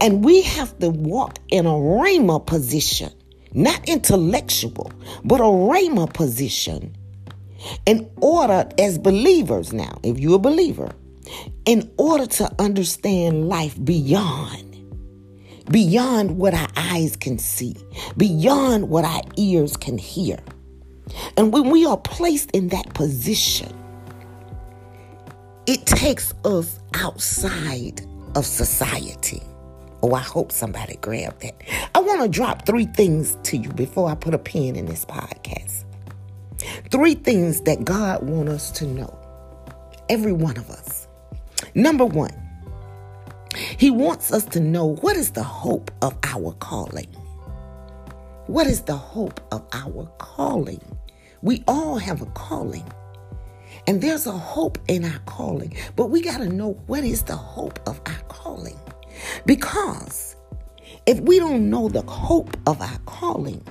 And 0.00 0.24
we 0.24 0.42
have 0.42 0.76
to 0.80 0.90
walk 0.90 1.38
in 1.48 1.66
a 1.66 1.70
rhema 1.70 2.44
position, 2.44 3.12
not 3.52 3.88
intellectual, 3.88 4.90
but 5.24 5.40
a 5.40 5.44
rhema 5.44 6.12
position 6.12 6.96
in 7.86 8.10
order, 8.20 8.68
as 8.78 8.98
believers 8.98 9.72
now, 9.72 9.98
if 10.02 10.18
you're 10.18 10.36
a 10.36 10.38
believer, 10.38 10.90
in 11.64 11.90
order 11.96 12.26
to 12.26 12.50
understand 12.58 13.48
life 13.48 13.82
beyond 13.84 14.64
beyond 15.70 16.38
what 16.38 16.54
our 16.54 16.68
eyes 16.76 17.14
can 17.14 17.38
see, 17.38 17.76
beyond 18.16 18.88
what 18.88 19.04
our 19.04 19.20
ears 19.36 19.76
can 19.76 19.98
hear. 19.98 20.38
And 21.36 21.52
when 21.52 21.70
we 21.70 21.84
are 21.84 21.98
placed 21.98 22.50
in 22.52 22.68
that 22.68 22.94
position, 22.94 23.77
it 25.68 25.84
takes 25.84 26.32
us 26.46 26.80
outside 26.94 28.00
of 28.34 28.46
society. 28.46 29.42
Oh, 30.02 30.14
I 30.14 30.20
hope 30.20 30.50
somebody 30.50 30.96
grabbed 30.96 31.42
that. 31.42 31.60
I 31.94 32.00
want 32.00 32.22
to 32.22 32.28
drop 32.28 32.64
three 32.64 32.86
things 32.86 33.36
to 33.42 33.58
you 33.58 33.68
before 33.72 34.08
I 34.08 34.14
put 34.14 34.32
a 34.32 34.38
pin 34.38 34.76
in 34.76 34.86
this 34.86 35.04
podcast. 35.04 35.84
Three 36.90 37.14
things 37.14 37.60
that 37.62 37.84
God 37.84 38.22
wants 38.22 38.50
us 38.50 38.70
to 38.78 38.86
know. 38.86 39.14
Every 40.08 40.32
one 40.32 40.56
of 40.56 40.70
us. 40.70 41.06
Number 41.74 42.06
one, 42.06 42.32
He 43.54 43.90
wants 43.90 44.32
us 44.32 44.46
to 44.46 44.60
know 44.60 44.86
what 44.86 45.16
is 45.16 45.32
the 45.32 45.42
hope 45.42 45.90
of 46.00 46.16
our 46.24 46.52
calling. 46.60 47.08
What 48.46 48.66
is 48.66 48.80
the 48.80 48.96
hope 48.96 49.38
of 49.52 49.66
our 49.74 50.10
calling? 50.16 50.80
We 51.42 51.62
all 51.68 51.98
have 51.98 52.22
a 52.22 52.26
calling. 52.26 52.90
And 53.88 54.02
there's 54.02 54.26
a 54.26 54.32
hope 54.32 54.78
in 54.86 55.04
our 55.04 55.18
calling, 55.20 55.74
but 55.96 56.10
we 56.10 56.20
got 56.20 56.38
to 56.38 56.48
know 56.48 56.74
what 56.86 57.04
is 57.04 57.22
the 57.22 57.36
hope 57.36 57.80
of 57.88 57.98
our 58.06 58.20
calling. 58.28 58.78
Because 59.46 60.36
If 61.06 61.20
we 61.20 61.38
don't 61.38 61.70
know 61.70 61.88
the 61.88 62.02
hope 62.02 62.54
of 62.66 62.82
our 62.82 62.98
calling, 63.06 63.64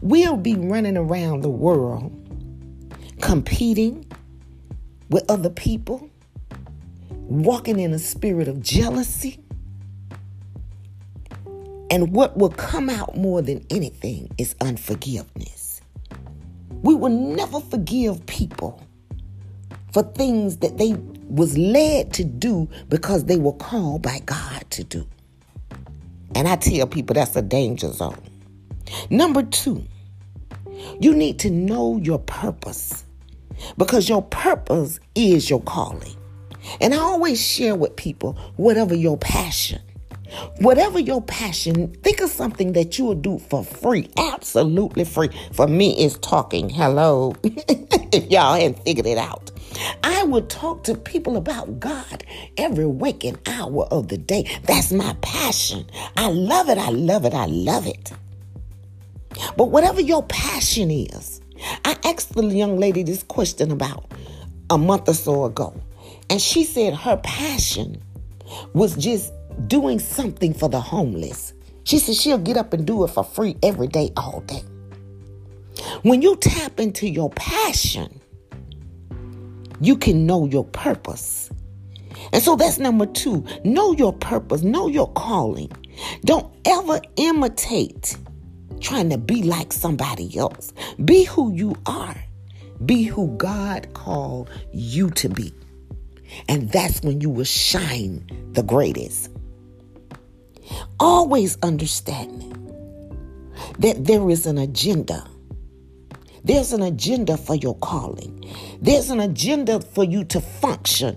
we'll 0.00 0.38
be 0.38 0.54
running 0.54 0.96
around 0.96 1.42
the 1.42 1.50
world 1.50 2.10
competing 3.20 4.10
with 5.10 5.30
other 5.30 5.50
people, 5.50 6.08
walking 7.10 7.78
in 7.78 7.92
a 7.92 7.98
spirit 7.98 8.48
of 8.48 8.62
jealousy. 8.62 9.38
And 11.90 12.14
what 12.14 12.38
will 12.38 12.48
come 12.48 12.88
out 12.88 13.18
more 13.18 13.42
than 13.42 13.66
anything 13.68 14.30
is 14.38 14.56
unforgiveness. 14.62 15.82
We 16.82 16.94
will 16.94 17.10
never 17.10 17.60
forgive 17.60 18.24
people 18.24 18.82
for 19.92 20.02
things 20.02 20.58
that 20.58 20.78
they 20.78 20.94
was 21.28 21.56
led 21.56 22.12
to 22.14 22.24
do 22.24 22.68
because 22.88 23.24
they 23.24 23.36
were 23.36 23.52
called 23.52 24.02
by 24.02 24.20
God 24.20 24.64
to 24.70 24.84
do. 24.84 25.06
And 26.34 26.48
I 26.48 26.56
tell 26.56 26.86
people 26.86 27.14
that's 27.14 27.36
a 27.36 27.42
danger 27.42 27.92
zone. 27.92 28.20
Number 29.10 29.42
two, 29.42 29.84
you 31.00 31.14
need 31.14 31.38
to 31.40 31.50
know 31.50 31.98
your 31.98 32.18
purpose 32.18 33.04
because 33.76 34.08
your 34.08 34.22
purpose 34.22 34.98
is 35.14 35.48
your 35.48 35.62
calling. 35.62 36.16
And 36.80 36.94
I 36.94 36.98
always 36.98 37.44
share 37.44 37.74
with 37.74 37.96
people 37.96 38.38
whatever 38.56 38.94
your 38.94 39.18
passion. 39.18 39.80
Whatever 40.60 40.98
your 40.98 41.20
passion, 41.20 41.92
think 42.02 42.22
of 42.22 42.30
something 42.30 42.72
that 42.72 42.98
you 42.98 43.04
will 43.04 43.14
do 43.14 43.38
for 43.38 43.62
free, 43.62 44.08
absolutely 44.16 45.04
free. 45.04 45.28
For 45.52 45.68
me, 45.68 45.94
it's 45.98 46.16
talking. 46.18 46.70
Hello. 46.70 47.34
if 47.44 48.30
y'all 48.30 48.54
hadn't 48.54 48.82
figured 48.82 49.06
it 49.06 49.18
out. 49.18 49.51
I 50.04 50.24
would 50.24 50.48
talk 50.48 50.84
to 50.84 50.94
people 50.94 51.36
about 51.36 51.80
God 51.80 52.24
every 52.56 52.86
waking 52.86 53.38
hour 53.46 53.84
of 53.86 54.08
the 54.08 54.18
day. 54.18 54.48
That's 54.64 54.92
my 54.92 55.16
passion. 55.22 55.86
I 56.16 56.28
love 56.28 56.68
it. 56.68 56.78
I 56.78 56.90
love 56.90 57.24
it. 57.24 57.34
I 57.34 57.46
love 57.46 57.86
it. 57.86 58.12
But 59.56 59.70
whatever 59.70 60.00
your 60.00 60.22
passion 60.24 60.90
is, 60.90 61.40
I 61.84 61.96
asked 62.04 62.34
the 62.34 62.44
young 62.44 62.78
lady 62.78 63.02
this 63.02 63.22
question 63.22 63.70
about 63.70 64.12
a 64.70 64.78
month 64.78 65.08
or 65.08 65.14
so 65.14 65.44
ago. 65.44 65.74
And 66.30 66.40
she 66.40 66.64
said 66.64 66.94
her 66.94 67.16
passion 67.18 68.02
was 68.74 68.96
just 68.96 69.32
doing 69.66 69.98
something 69.98 70.54
for 70.54 70.68
the 70.68 70.80
homeless. 70.80 71.52
She 71.84 71.98
said 71.98 72.14
she'll 72.14 72.38
get 72.38 72.56
up 72.56 72.72
and 72.72 72.86
do 72.86 73.04
it 73.04 73.08
for 73.08 73.24
free 73.24 73.56
every 73.62 73.88
day, 73.88 74.12
all 74.16 74.40
day. 74.40 74.62
When 76.02 76.22
you 76.22 76.36
tap 76.36 76.78
into 76.78 77.08
your 77.08 77.30
passion, 77.30 78.20
you 79.82 79.96
can 79.96 80.26
know 80.26 80.46
your 80.46 80.64
purpose. 80.64 81.50
And 82.32 82.42
so 82.42 82.56
that's 82.56 82.78
number 82.78 83.06
two. 83.06 83.44
Know 83.64 83.92
your 83.92 84.12
purpose, 84.12 84.62
know 84.62 84.88
your 84.88 85.12
calling. 85.12 85.70
Don't 86.24 86.52
ever 86.64 87.00
imitate 87.16 88.16
trying 88.80 89.10
to 89.10 89.18
be 89.18 89.42
like 89.42 89.72
somebody 89.72 90.36
else. 90.36 90.72
Be 91.04 91.24
who 91.24 91.52
you 91.52 91.74
are. 91.86 92.16
Be 92.84 93.04
who 93.04 93.36
God 93.36 93.92
called 93.94 94.50
you 94.72 95.10
to 95.10 95.28
be. 95.28 95.52
And 96.48 96.70
that's 96.70 97.02
when 97.02 97.20
you 97.20 97.30
will 97.30 97.44
shine 97.44 98.26
the 98.52 98.62
greatest. 98.62 99.30
Always 100.98 101.58
understanding 101.62 102.50
that 103.78 104.04
there 104.04 104.28
is 104.30 104.46
an 104.46 104.58
agenda. 104.58 105.26
There's 106.44 106.72
an 106.72 106.82
agenda 106.82 107.36
for 107.36 107.54
your 107.54 107.76
calling. 107.78 108.44
There's 108.80 109.10
an 109.10 109.20
agenda 109.20 109.80
for 109.80 110.02
you 110.02 110.24
to 110.24 110.40
function. 110.40 111.16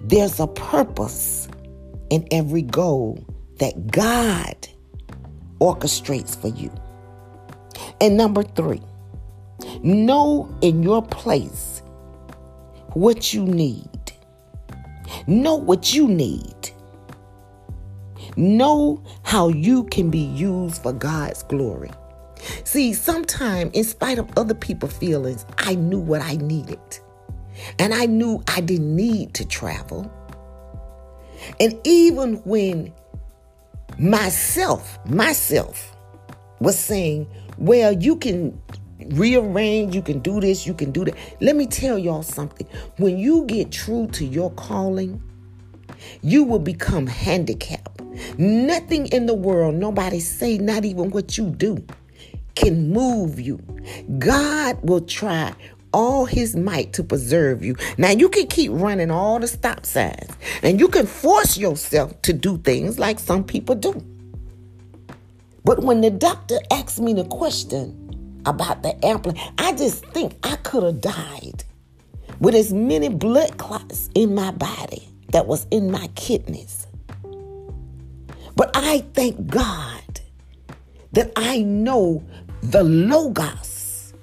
There's 0.00 0.38
a 0.38 0.46
purpose 0.46 1.48
in 2.10 2.28
every 2.30 2.62
goal 2.62 3.24
that 3.58 3.90
God 3.90 4.68
orchestrates 5.60 6.38
for 6.38 6.48
you. 6.48 6.70
And 8.00 8.16
number 8.16 8.42
three, 8.42 8.82
know 9.82 10.54
in 10.60 10.82
your 10.82 11.02
place 11.02 11.82
what 12.94 13.32
you 13.32 13.44
need. 13.44 13.88
Know 15.26 15.54
what 15.54 15.94
you 15.94 16.06
need. 16.06 16.70
Know 18.36 19.02
how 19.22 19.48
you 19.48 19.84
can 19.84 20.10
be 20.10 20.18
used 20.18 20.82
for 20.82 20.92
God's 20.92 21.42
glory. 21.44 21.90
See, 22.64 22.92
sometime 22.92 23.70
in 23.72 23.84
spite 23.84 24.18
of 24.18 24.30
other 24.36 24.54
people's 24.54 24.92
feelings, 24.92 25.46
I 25.58 25.74
knew 25.74 26.00
what 26.00 26.22
I 26.22 26.36
needed. 26.36 26.78
And 27.78 27.92
I 27.92 28.06
knew 28.06 28.42
I 28.48 28.60
didn't 28.60 28.94
need 28.94 29.34
to 29.34 29.46
travel. 29.46 30.10
And 31.58 31.78
even 31.84 32.36
when 32.44 32.92
myself, 33.98 34.98
myself, 35.06 35.96
was 36.60 36.78
saying, 36.78 37.26
well, 37.58 37.92
you 37.92 38.16
can 38.16 38.60
rearrange, 39.08 39.94
you 39.94 40.02
can 40.02 40.20
do 40.20 40.40
this, 40.40 40.66
you 40.66 40.74
can 40.74 40.90
do 40.90 41.04
that. 41.06 41.14
Let 41.40 41.56
me 41.56 41.66
tell 41.66 41.98
y'all 41.98 42.22
something. 42.22 42.66
When 42.98 43.18
you 43.18 43.44
get 43.46 43.72
true 43.72 44.06
to 44.08 44.24
your 44.24 44.50
calling, 44.52 45.22
you 46.22 46.44
will 46.44 46.58
become 46.58 47.06
handicapped. 47.06 48.00
Nothing 48.38 49.06
in 49.08 49.26
the 49.26 49.34
world, 49.34 49.74
nobody 49.74 50.20
say, 50.20 50.58
not 50.58 50.84
even 50.84 51.10
what 51.10 51.38
you 51.38 51.48
do, 51.50 51.84
can 52.54 52.92
move 52.92 53.40
you. 53.40 53.58
God 54.18 54.78
will 54.82 55.00
try 55.00 55.54
all 55.92 56.24
his 56.24 56.54
might 56.56 56.92
to 56.94 57.02
preserve 57.04 57.64
you. 57.64 57.76
Now 57.98 58.10
you 58.10 58.28
can 58.28 58.46
keep 58.46 58.70
running 58.72 59.10
all 59.10 59.38
the 59.38 59.48
stop 59.48 59.84
signs 59.84 60.30
and 60.62 60.78
you 60.78 60.88
can 60.88 61.06
force 61.06 61.58
yourself 61.58 62.20
to 62.22 62.32
do 62.32 62.58
things 62.58 62.98
like 62.98 63.18
some 63.18 63.44
people 63.44 63.74
do. 63.74 64.04
But 65.64 65.82
when 65.82 66.00
the 66.00 66.10
doctor 66.10 66.58
asked 66.70 67.00
me 67.00 67.12
the 67.12 67.24
question 67.24 68.42
about 68.46 68.82
the 68.82 69.04
airplane, 69.04 69.38
I 69.58 69.72
just 69.72 70.04
think 70.06 70.34
I 70.42 70.56
could 70.56 70.82
have 70.82 71.00
died 71.00 71.64
with 72.40 72.54
as 72.54 72.72
many 72.72 73.08
blood 73.08 73.58
clots 73.58 74.08
in 74.14 74.34
my 74.34 74.50
body 74.52 75.08
that 75.32 75.46
was 75.46 75.66
in 75.70 75.90
my 75.90 76.06
kidneys. 76.14 76.86
But 78.56 78.70
I 78.74 79.04
thank 79.14 79.46
God 79.46 80.19
that 81.12 81.32
I 81.36 81.62
know 81.62 82.24
the 82.62 82.82
Logos 82.82 84.14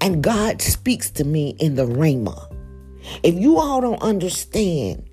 and 0.00 0.22
God 0.22 0.60
speaks 0.60 1.10
to 1.12 1.24
me 1.24 1.56
in 1.58 1.74
the 1.74 1.86
Rhema. 1.86 2.52
If 3.22 3.34
you 3.34 3.58
all 3.58 3.80
don't 3.80 4.02
understand 4.02 5.08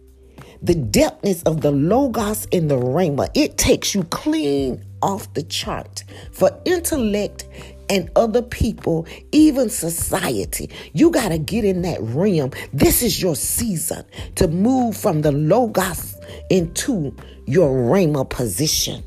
the 0.61 0.73
depthness 0.73 1.43
of 1.45 1.61
the 1.61 1.71
Logos 1.71 2.45
in 2.45 2.67
the 2.67 2.77
Rhema, 2.77 3.29
it 3.33 3.57
takes 3.57 3.93
you 3.93 4.03
clean 4.05 4.83
off 5.01 5.33
the 5.33 5.43
chart 5.43 6.03
for 6.31 6.51
intellect 6.65 7.47
and 7.89 8.09
other 8.15 8.41
people, 8.41 9.07
even 9.31 9.69
society. 9.69 10.69
You 10.93 11.11
got 11.11 11.29
to 11.29 11.37
get 11.37 11.65
in 11.65 11.81
that 11.83 12.01
realm. 12.01 12.51
This 12.73 13.01
is 13.01 13.21
your 13.21 13.35
season 13.35 14.05
to 14.35 14.47
move 14.47 14.95
from 14.95 15.21
the 15.21 15.31
Logos 15.31 16.15
into 16.49 17.15
your 17.45 17.69
Rhema 17.69 18.29
position. 18.29 19.03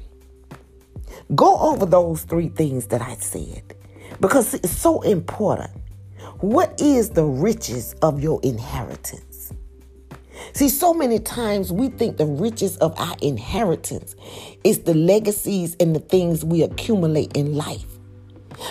Go 1.34 1.56
over 1.58 1.86
those 1.86 2.22
three 2.22 2.48
things 2.48 2.86
that 2.88 3.00
I 3.00 3.14
said 3.14 3.74
because 4.20 4.54
it's 4.54 4.70
so 4.70 5.02
important. 5.02 5.70
What 6.40 6.80
is 6.80 7.10
the 7.10 7.24
riches 7.24 7.94
of 8.02 8.22
your 8.22 8.40
inheritance? 8.42 9.52
See, 10.52 10.68
so 10.68 10.92
many 10.92 11.18
times 11.18 11.72
we 11.72 11.88
think 11.88 12.16
the 12.16 12.26
riches 12.26 12.76
of 12.78 12.98
our 12.98 13.16
inheritance 13.22 14.16
is 14.64 14.80
the 14.80 14.94
legacies 14.94 15.76
and 15.80 15.94
the 15.94 16.00
things 16.00 16.44
we 16.44 16.62
accumulate 16.62 17.36
in 17.36 17.54
life. 17.54 17.86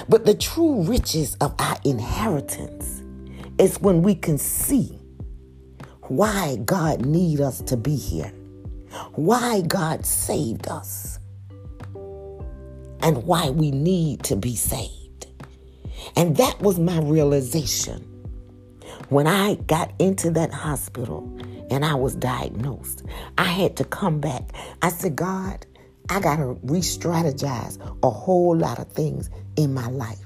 But 0.09 0.25
the 0.25 0.35
true 0.35 0.83
riches 0.83 1.35
of 1.41 1.55
our 1.59 1.77
inheritance 1.83 3.01
is 3.57 3.79
when 3.79 4.01
we 4.01 4.15
can 4.15 4.37
see 4.37 4.97
why 6.03 6.57
God 6.65 7.05
need 7.05 7.39
us 7.41 7.61
to 7.61 7.77
be 7.77 7.95
here, 7.95 8.31
why 9.13 9.61
God 9.61 10.05
saved 10.05 10.67
us, 10.67 11.10
and 13.01 13.23
why 13.23 13.49
we 13.49 13.71
need 13.71 14.23
to 14.23 14.35
be 14.35 14.55
saved. 14.55 15.27
And 16.15 16.37
that 16.37 16.59
was 16.61 16.79
my 16.79 16.99
realization 16.99 18.07
when 19.09 19.27
I 19.27 19.55
got 19.55 19.91
into 19.99 20.31
that 20.31 20.53
hospital 20.53 21.37
and 21.69 21.85
I 21.85 21.95
was 21.95 22.15
diagnosed. 22.15 23.03
I 23.37 23.45
had 23.45 23.77
to 23.77 23.83
come 23.83 24.19
back. 24.19 24.51
I 24.81 24.89
said, 24.89 25.15
God, 25.15 25.65
I 26.09 26.19
got 26.19 26.37
to 26.37 26.57
re 26.63 26.79
strategize 26.79 27.77
a 28.03 28.09
whole 28.09 28.55
lot 28.55 28.79
of 28.79 28.91
things 28.91 29.29
in 29.55 29.73
my 29.73 29.87
life. 29.87 30.25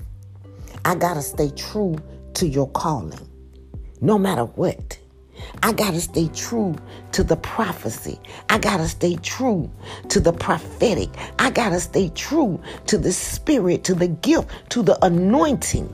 I 0.84 0.96
got 0.96 1.16
to 1.16 1.22
stay 1.22 1.50
true 1.52 1.96
to 2.36 2.48
your 2.48 2.70
calling, 2.72 3.30
no 4.02 4.18
matter 4.18 4.46
what. 4.46 5.00
I 5.64 5.74
got 5.74 5.92
to 5.92 6.02
stay 6.02 6.28
true 6.30 6.76
to 7.14 7.24
the 7.24 7.36
prophecy. 7.38 8.20
I 8.50 8.58
got 8.58 8.78
to 8.78 8.88
stay 8.88 9.16
true 9.18 9.70
to 10.10 10.20
the 10.20 10.34
prophetic. 10.34 11.10
I 11.40 11.50
got 11.50 11.70
to 11.70 11.80
stay 11.80 12.10
true 12.10 12.62
to 12.88 12.98
the 12.98 13.12
spirit, 13.12 13.84
to 13.86 13.96
the 13.96 14.08
gift, 14.08 14.50
to 14.70 14.84
the 14.84 15.04
anointing. 15.06 15.94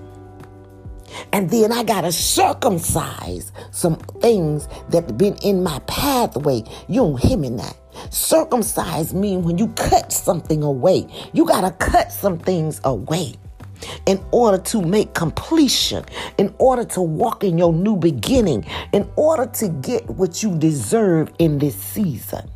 And 1.34 1.50
then 1.50 1.72
I 1.72 1.84
got 1.84 2.02
to 2.02 2.12
circumcise 2.12 3.52
some 3.72 3.98
things 4.22 4.68
that 4.90 5.06
have 5.06 5.18
been 5.18 5.36
in 5.38 5.64
my 5.64 5.80
pathway. 5.88 6.64
You 6.88 7.02
don't 7.02 7.22
hear 7.22 7.38
me 7.38 7.50
now. 7.50 7.76
Circumcise 8.10 9.14
means 9.14 9.46
when 9.46 9.58
you 9.58 9.68
cut 9.70 10.12
something 10.12 10.64
away. 10.64 11.08
You 11.34 11.46
got 11.46 11.62
to 11.62 11.72
cut 11.86 12.12
some 12.12 12.40
things 12.40 12.80
away 12.84 13.36
in 14.06 14.24
order 14.32 14.58
to 14.58 14.82
make 14.82 15.14
completion, 15.14 16.04
in 16.38 16.54
order 16.58 16.84
to 16.86 17.02
walk 17.02 17.44
in 17.44 17.58
your 17.58 17.74
new 17.74 17.96
beginning, 17.96 18.66
in 18.94 19.10
order 19.16 19.46
to 19.46 19.70
get 19.70 20.08
what 20.10 20.44
you 20.44 20.56
deserve 20.58 21.32
in 21.40 21.58
this 21.58 21.76
season. 21.76 22.50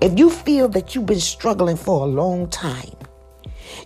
If 0.00 0.18
you 0.18 0.30
feel 0.30 0.68
that 0.70 0.94
you've 0.94 1.06
been 1.06 1.20
struggling 1.20 1.76
for 1.76 2.04
a 2.04 2.08
long 2.08 2.48
time 2.48 2.96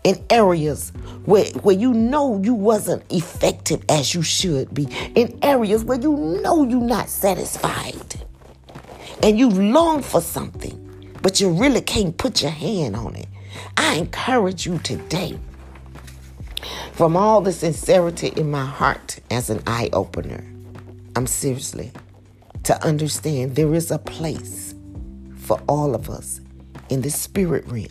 in 0.04 0.24
areas 0.30 0.92
where, 1.24 1.46
where 1.62 1.76
you 1.76 1.92
know 1.92 2.40
you 2.42 2.54
wasn't 2.54 3.02
effective 3.12 3.84
as 3.88 4.14
you 4.14 4.22
should 4.22 4.72
be, 4.72 4.88
in 5.14 5.38
areas 5.42 5.84
where 5.84 6.00
you 6.00 6.16
know 6.42 6.64
you're 6.64 6.80
not 6.80 7.08
satisfied, 7.08 8.14
and 9.22 9.38
you 9.38 9.50
long 9.50 10.02
for 10.02 10.20
something, 10.20 11.10
but 11.22 11.40
you 11.40 11.50
really 11.50 11.80
can't 11.80 12.16
put 12.16 12.42
your 12.42 12.50
hand 12.50 12.94
on 12.94 13.16
it, 13.16 13.26
I 13.76 13.94
encourage 13.94 14.66
you 14.66 14.78
today, 14.78 15.38
from 16.92 17.16
all 17.16 17.40
the 17.40 17.52
sincerity 17.52 18.28
in 18.28 18.50
my 18.50 18.64
heart 18.64 19.18
as 19.30 19.50
an 19.50 19.62
eye 19.66 19.90
opener, 19.92 20.44
I'm 21.14 21.26
seriously 21.26 21.92
to 22.64 22.82
understand 22.84 23.54
there 23.54 23.74
is 23.74 23.90
a 23.90 23.98
place 23.98 24.74
for 25.36 25.60
all 25.68 25.94
of 25.94 26.10
us 26.10 26.40
in 26.88 27.02
the 27.02 27.10
spirit 27.10 27.64
realm. 27.68 27.86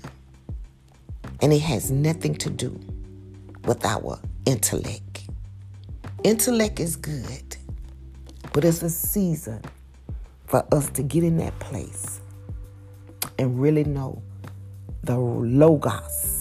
And 1.41 1.53
it 1.53 1.61
has 1.61 1.91
nothing 1.91 2.35
to 2.35 2.49
do 2.49 2.79
with 3.65 3.85
our 3.85 4.19
intellect. 4.45 5.29
Intellect 6.23 6.79
is 6.79 6.95
good, 6.95 7.57
but 8.53 8.65
it's 8.65 8.81
a 8.81 8.89
season 8.89 9.61
for 10.47 10.65
us 10.73 10.89
to 10.91 11.03
get 11.03 11.23
in 11.23 11.37
that 11.37 11.57
place 11.59 12.19
and 13.37 13.59
really 13.59 13.83
know 13.83 14.21
the 15.03 15.17
logos 15.17 16.34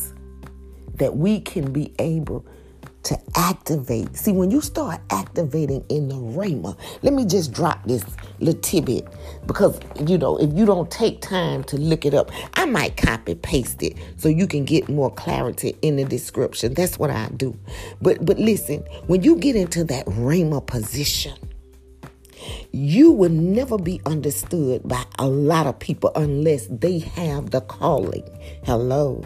that 0.95 1.17
we 1.17 1.41
can 1.41 1.73
be 1.73 1.93
able 1.99 2.45
to 3.05 3.19
activate. 3.37 4.17
See, 4.17 4.33
when 4.33 4.51
you 4.51 4.61
start 4.61 5.01
activating 5.11 5.85
in 5.89 6.09
the 6.09 6.15
Rhema, 6.15 6.77
let 7.03 7.13
me 7.13 7.25
just 7.25 7.53
drop 7.53 7.85
this 7.85 8.05
little 8.41 8.61
tidbit 8.61 9.07
because, 9.47 9.79
you 10.07 10.19
know, 10.19 10.39
if 10.39 10.53
you 10.55 10.65
don't 10.67 10.91
take 10.91 11.21
time 11.21 11.65
to 11.65 11.77
look 11.77 12.05
it 12.05 12.15
up, 12.15 12.31
I 12.55 12.65
might 12.65 12.97
copy 12.97 13.35
paste 13.35 13.83
it 13.83 13.97
so 14.17 14.29
you 14.29 14.47
can 14.47 14.65
get 14.65 14.89
more 14.89 15.11
clarity 15.11 15.77
in 15.83 15.97
the 15.97 16.05
description. 16.05 16.75
That's 16.75 16.99
what 16.99 17.11
I 17.11 17.29
do. 17.37 17.57
But 18.01 18.25
but 18.25 18.39
listen, 18.39 18.81
when 19.07 19.23
you 19.23 19.37
get 19.37 19.55
into 19.55 19.85
that 19.85 20.07
Rhema 20.07 20.67
position, 20.67 21.37
you 22.73 23.13
will 23.13 23.31
never 23.31 23.79
be 23.79 24.01
understood 24.07 24.87
by 24.87 25.05
a 25.19 25.27
lot 25.27 25.67
of 25.67 25.79
people 25.79 26.11
unless 26.17 26.67
they 26.71 26.99
have 27.01 27.51
the 27.51 27.61
calling. 27.61 28.25
Hello. 28.65 29.25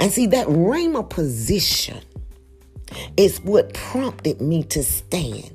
And 0.00 0.12
see 0.12 0.26
that 0.26 0.46
Rhema 0.46 1.08
position 1.08 2.00
is 3.16 3.40
what 3.40 3.74
prompted 3.74 4.40
me 4.40 4.64
to 4.64 4.82
stand. 4.82 5.50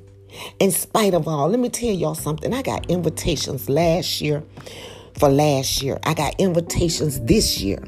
In 0.58 0.70
spite 0.70 1.14
of 1.14 1.26
all, 1.26 1.48
let 1.48 1.58
me 1.58 1.68
tell 1.68 1.90
y'all 1.90 2.14
something. 2.14 2.52
I 2.54 2.62
got 2.62 2.90
invitations 2.90 3.68
last 3.68 4.20
year 4.20 4.42
for 5.18 5.28
last 5.28 5.82
year. 5.82 5.98
I 6.04 6.14
got 6.14 6.38
invitations 6.38 7.20
this 7.20 7.60
year 7.60 7.82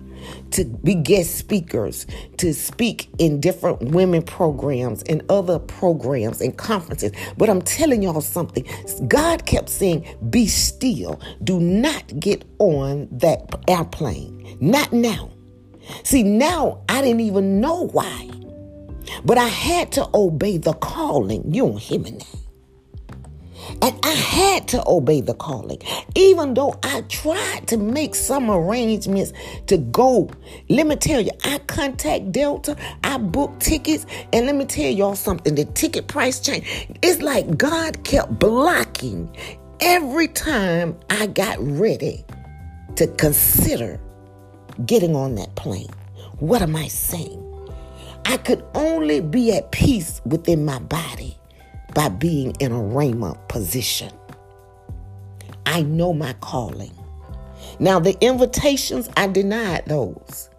to 0.53 0.65
be 0.65 0.95
guest 0.95 1.37
speakers, 1.37 2.07
to 2.39 2.53
speak 2.53 3.09
in 3.19 3.41
different 3.41 3.81
women 3.91 4.23
programs 4.23 5.03
and 5.05 5.23
other 5.31 5.59
programs 5.59 6.41
and 6.41 6.57
conferences. 6.57 7.13
But 7.37 7.49
I'm 7.49 7.63
telling 7.63 8.03
y'all 8.03 8.21
something. 8.21 8.67
God 9.09 9.47
kept 9.47 9.69
saying, 9.69 10.07
Be 10.31 10.47
still. 10.47 11.21
Do 11.45 11.61
not 11.61 12.19
get 12.21 12.45
on 12.59 13.09
that 13.13 13.55
airplane. 13.69 14.59
Not 14.61 14.93
now. 14.93 15.31
See, 16.03 16.23
now 16.23 16.83
I 16.89 17.03
didn't 17.03 17.21
even 17.21 17.61
know 17.61 17.87
why. 17.89 18.31
But 19.25 19.39
I 19.39 19.49
had 19.49 19.93
to 19.93 20.09
obey 20.15 20.59
the 20.59 20.75
calling. 20.75 21.53
You 21.53 21.67
don't 21.67 21.79
hear 21.79 22.01
me 22.01 22.13
now. 22.13 22.41
And 23.83 23.99
I 24.05 24.13
had 24.13 24.69
to 24.69 24.83
obey 24.87 25.21
the 25.21 25.35
calling. 25.35 25.79
Even 26.15 26.55
though 26.55 26.79
I 26.83 27.03
tried 27.03 27.69
to 27.69 27.77
make 27.77 28.15
some 28.15 28.51
arrangements 28.51 29.33
to 29.67 29.79
go. 29.79 30.31
Let 30.69 30.87
me 30.87 30.97
tell 30.97 31.21
you, 31.21 31.31
I 31.45 31.59
contact 31.67 32.33
Delta, 32.33 32.77
I 33.05 33.19
booked 33.19 33.61
tickets, 33.61 34.07
and 34.33 34.47
let 34.47 34.55
me 34.55 34.65
tell 34.65 34.91
y'all 34.91 35.15
something. 35.15 35.55
The 35.55 35.67
ticket 35.67 36.09
price 36.09 36.41
change. 36.41 36.67
It's 37.03 37.23
like 37.23 37.57
God 37.57 38.03
kept 38.05 38.39
blocking 38.39 39.35
every 39.81 40.29
time 40.29 40.99
I 41.09 41.27
got 41.27 41.57
ready 41.61 42.25
to 42.97 43.07
consider 43.07 44.01
getting 44.87 45.15
on 45.15 45.35
that 45.37 45.55
plane. 45.57 45.91
What 46.39 46.63
am 46.63 46.77
I 46.77 46.89
saying? 46.89 47.47
I 48.25 48.37
could 48.37 48.65
only 48.75 49.21
be 49.21 49.53
at 49.53 49.73
peace 49.73 50.21
within 50.25 50.65
my 50.65 50.79
body 50.79 51.37
by 51.95 52.09
being 52.09 52.55
in 52.61 52.73
a 52.73 52.77
Rhema 52.77 53.37
position. 53.49 54.13
I 55.67 55.83
know 55.83 56.13
my 56.13 56.33
calling. 56.35 56.93
Now, 57.79 57.99
the 57.99 58.17
invitations, 58.21 59.09
I 59.17 59.27
denied 59.27 59.87
those 59.87 60.51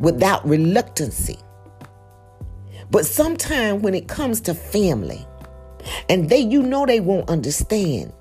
without 0.00 0.46
reluctancy. 0.46 1.38
But 2.90 3.06
sometimes 3.06 3.82
when 3.82 3.94
it 3.94 4.08
comes 4.08 4.40
to 4.42 4.54
family, 4.54 5.26
and 6.08 6.28
they, 6.28 6.40
you 6.40 6.62
know, 6.62 6.86
they 6.86 7.00
won't 7.00 7.28
understand. 7.28 8.12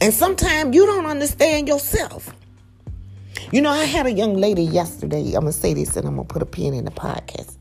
And 0.00 0.12
sometimes 0.12 0.74
you 0.74 0.86
don't 0.86 1.06
understand 1.06 1.68
yourself. 1.68 2.34
You 3.50 3.62
know, 3.62 3.70
I 3.70 3.84
had 3.84 4.04
a 4.04 4.12
young 4.12 4.34
lady 4.34 4.62
yesterday. 4.62 5.24
I'm 5.28 5.40
going 5.40 5.46
to 5.46 5.52
say 5.52 5.72
this 5.72 5.96
and 5.96 6.06
I'm 6.06 6.16
going 6.16 6.28
to 6.28 6.32
put 6.34 6.42
a 6.42 6.46
pin 6.46 6.74
in 6.74 6.84
the 6.84 6.90
podcast. 6.90 7.56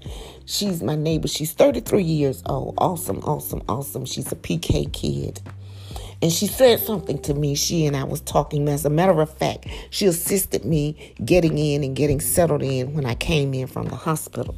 She's 0.45 0.83
my 0.83 0.97
neighbor. 0.97 1.29
She's 1.29 1.53
33 1.53 2.03
years 2.03 2.43
old. 2.45 2.75
Awesome, 2.77 3.19
awesome, 3.19 3.61
awesome. 3.69 4.03
She's 4.03 4.29
a 4.29 4.35
PK 4.35 4.91
kid. 4.91 5.39
And 6.21 6.29
she 6.29 6.45
said 6.45 6.81
something 6.81 7.21
to 7.21 7.33
me. 7.33 7.55
She 7.55 7.85
and 7.85 7.95
I 7.95 8.03
was 8.03 8.19
talking. 8.19 8.67
As 8.67 8.83
a 8.83 8.89
matter 8.89 9.21
of 9.21 9.33
fact, 9.37 9.67
she 9.89 10.07
assisted 10.07 10.65
me 10.65 11.15
getting 11.23 11.57
in 11.57 11.85
and 11.85 11.95
getting 11.95 12.19
settled 12.19 12.63
in 12.63 12.93
when 12.93 13.05
I 13.05 13.15
came 13.15 13.53
in 13.53 13.67
from 13.67 13.87
the 13.87 13.95
hospital. 13.95 14.55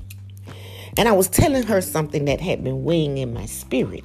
And 0.98 1.08
I 1.08 1.12
was 1.12 1.28
telling 1.28 1.62
her 1.64 1.80
something 1.82 2.26
that 2.26 2.42
had 2.42 2.64
been 2.64 2.84
weighing 2.84 3.20
in 3.20 3.36
my 3.36 3.46
spirit. 3.46 4.04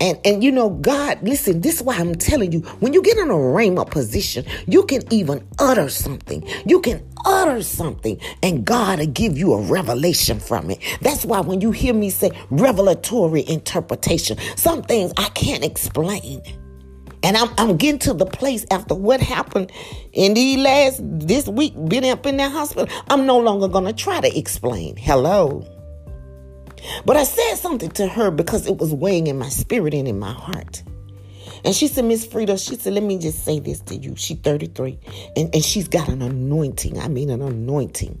And 0.00 0.18
and 0.24 0.44
you 0.44 0.52
know, 0.52 0.70
God, 0.70 1.18
listen, 1.22 1.60
this 1.60 1.76
is 1.76 1.82
why 1.82 1.96
I'm 1.96 2.14
telling 2.14 2.52
you, 2.52 2.60
when 2.80 2.92
you 2.92 3.02
get 3.02 3.18
in 3.18 3.30
a 3.30 3.34
rhema 3.34 3.88
position, 3.88 4.44
you 4.66 4.84
can 4.84 5.02
even 5.12 5.46
utter 5.58 5.88
something. 5.88 6.46
You 6.66 6.80
can 6.80 7.04
utter 7.26 7.62
something, 7.62 8.20
and 8.42 8.64
God 8.64 9.00
will 9.00 9.06
give 9.06 9.36
you 9.36 9.54
a 9.54 9.62
revelation 9.62 10.38
from 10.38 10.70
it. 10.70 10.78
That's 11.00 11.24
why 11.24 11.40
when 11.40 11.60
you 11.60 11.72
hear 11.72 11.94
me 11.94 12.10
say 12.10 12.30
revelatory 12.50 13.48
interpretation, 13.48 14.38
some 14.56 14.82
things 14.82 15.12
I 15.16 15.28
can't 15.30 15.64
explain. 15.64 16.42
And 17.24 17.36
I'm, 17.36 17.50
I'm 17.58 17.76
getting 17.76 17.98
to 18.00 18.14
the 18.14 18.26
place 18.26 18.64
after 18.70 18.94
what 18.94 19.20
happened 19.20 19.72
in 20.12 20.34
the 20.34 20.58
last 20.58 21.00
this 21.02 21.48
week, 21.48 21.74
been 21.88 22.04
up 22.04 22.24
in 22.26 22.36
that 22.36 22.52
hospital. 22.52 22.86
I'm 23.08 23.26
no 23.26 23.38
longer 23.38 23.66
gonna 23.66 23.92
try 23.92 24.20
to 24.20 24.38
explain. 24.38 24.96
Hello. 24.96 25.77
But 27.04 27.16
I 27.16 27.24
said 27.24 27.56
something 27.56 27.90
to 27.92 28.06
her 28.06 28.30
because 28.30 28.66
it 28.66 28.78
was 28.78 28.92
weighing 28.92 29.26
in 29.26 29.38
my 29.38 29.48
spirit 29.48 29.94
and 29.94 30.08
in 30.08 30.18
my 30.18 30.32
heart. 30.32 30.82
And 31.64 31.74
she 31.74 31.88
said, 31.88 32.04
Miss 32.04 32.24
Frida, 32.24 32.56
she 32.58 32.76
said, 32.76 32.92
let 32.92 33.02
me 33.02 33.18
just 33.18 33.44
say 33.44 33.58
this 33.58 33.80
to 33.80 33.96
you. 33.96 34.14
She's 34.16 34.38
33 34.38 34.98
and, 35.36 35.54
and 35.54 35.64
she's 35.64 35.88
got 35.88 36.08
an 36.08 36.22
anointing. 36.22 36.98
I 36.98 37.08
mean 37.08 37.30
an 37.30 37.42
anointing. 37.42 38.20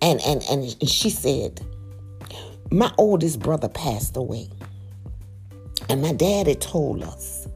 And 0.00 0.20
and 0.22 0.42
and 0.50 0.88
she 0.88 1.10
said, 1.10 1.60
My 2.70 2.92
oldest 2.96 3.40
brother 3.40 3.68
passed 3.68 4.16
away. 4.16 4.48
And 5.88 6.00
my 6.00 6.12
dad 6.12 6.46
had 6.46 6.60
told 6.60 7.02
us 7.02 7.46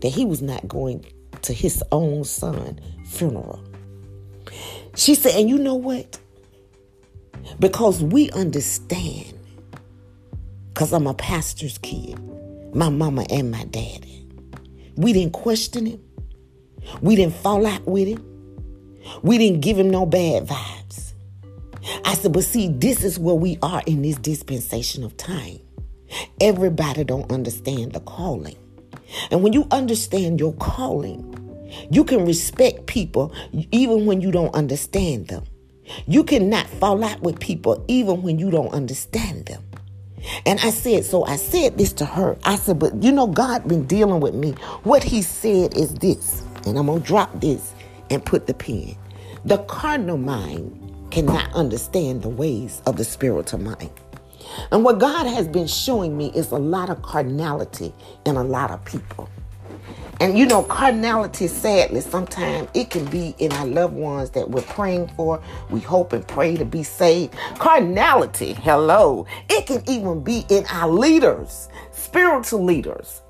that 0.00 0.08
he 0.08 0.24
was 0.24 0.40
not 0.40 0.66
going 0.68 1.04
to 1.42 1.52
his 1.52 1.82
own 1.92 2.24
son 2.24 2.80
funeral. 3.04 3.62
She 4.96 5.14
said, 5.14 5.34
and 5.34 5.48
you 5.48 5.58
know 5.58 5.74
what? 5.74 6.18
Because 7.58 8.02
we 8.02 8.30
understand 8.30 9.33
because 10.74 10.92
I'm 10.92 11.06
a 11.06 11.14
pastor's 11.14 11.78
kid, 11.78 12.18
my 12.74 12.88
mama 12.88 13.24
and 13.30 13.48
my 13.52 13.62
daddy. 13.66 14.26
We 14.96 15.12
didn't 15.12 15.32
question 15.32 15.86
him. 15.86 16.02
We 17.00 17.14
didn't 17.14 17.36
fall 17.36 17.64
out 17.64 17.86
with 17.86 18.08
him. 18.08 18.24
We 19.22 19.38
didn't 19.38 19.60
give 19.60 19.78
him 19.78 19.88
no 19.88 20.04
bad 20.04 20.48
vibes. 20.48 21.12
I 22.04 22.14
said, 22.14 22.32
but 22.32 22.42
see, 22.42 22.68
this 22.68 23.04
is 23.04 23.20
where 23.20 23.36
we 23.36 23.56
are 23.62 23.84
in 23.86 24.02
this 24.02 24.16
dispensation 24.16 25.04
of 25.04 25.16
time. 25.16 25.60
Everybody 26.40 27.04
don't 27.04 27.30
understand 27.30 27.92
the 27.92 28.00
calling. 28.00 28.56
And 29.30 29.44
when 29.44 29.52
you 29.52 29.68
understand 29.70 30.40
your 30.40 30.54
calling, 30.54 31.68
you 31.88 32.02
can 32.02 32.26
respect 32.26 32.86
people 32.86 33.32
even 33.70 34.06
when 34.06 34.20
you 34.20 34.32
don't 34.32 34.54
understand 34.56 35.28
them. 35.28 35.44
You 36.08 36.24
cannot 36.24 36.66
fall 36.66 37.04
out 37.04 37.20
with 37.20 37.38
people 37.38 37.84
even 37.86 38.22
when 38.22 38.40
you 38.40 38.50
don't 38.50 38.72
understand 38.72 39.46
them. 39.46 39.62
And 40.46 40.60
I 40.60 40.70
said, 40.70 41.04
so 41.04 41.24
I 41.24 41.36
said 41.36 41.78
this 41.78 41.92
to 41.94 42.04
her. 42.06 42.36
I 42.44 42.56
said, 42.56 42.78
but 42.78 43.02
you 43.02 43.12
know, 43.12 43.26
God 43.28 43.68
been 43.68 43.86
dealing 43.86 44.20
with 44.20 44.34
me. 44.34 44.52
What 44.84 45.04
he 45.04 45.22
said 45.22 45.76
is 45.76 45.94
this. 45.94 46.42
and 46.66 46.78
I'm 46.78 46.86
to 46.86 47.00
drop 47.00 47.40
this 47.40 47.74
and 48.10 48.24
put 48.24 48.46
the 48.46 48.54
pen. 48.54 48.96
The 49.44 49.58
carnal 49.58 50.18
mind 50.18 50.80
cannot 51.10 51.52
understand 51.54 52.22
the 52.22 52.28
ways 52.30 52.82
of 52.86 52.96
the 52.96 53.04
spiritual 53.04 53.60
mind. 53.60 53.90
And 54.72 54.84
what 54.84 54.98
God 55.00 55.26
has 55.26 55.48
been 55.48 55.66
showing 55.66 56.16
me 56.18 56.32
is 56.34 56.50
a 56.52 56.56
lot 56.58 56.90
of 56.90 57.02
carnality 57.02 57.92
in 58.26 58.36
a 58.36 58.44
lot 58.44 58.70
of 58.70 58.84
people. 58.84 59.28
And 60.20 60.38
you 60.38 60.46
know, 60.46 60.62
carnality, 60.62 61.48
sadly, 61.48 62.00
sometimes 62.00 62.68
it 62.74 62.90
can 62.90 63.04
be 63.06 63.34
in 63.38 63.52
our 63.52 63.66
loved 63.66 63.94
ones 63.94 64.30
that 64.30 64.48
we're 64.48 64.62
praying 64.62 65.08
for. 65.16 65.42
We 65.70 65.80
hope 65.80 66.12
and 66.12 66.26
pray 66.26 66.56
to 66.56 66.64
be 66.64 66.82
saved. 66.82 67.34
Carnality, 67.58 68.54
hello, 68.54 69.26
it 69.50 69.66
can 69.66 69.82
even 69.88 70.22
be 70.22 70.44
in 70.48 70.64
our 70.66 70.88
leaders, 70.88 71.68
spiritual 71.92 72.64
leaders. 72.64 73.22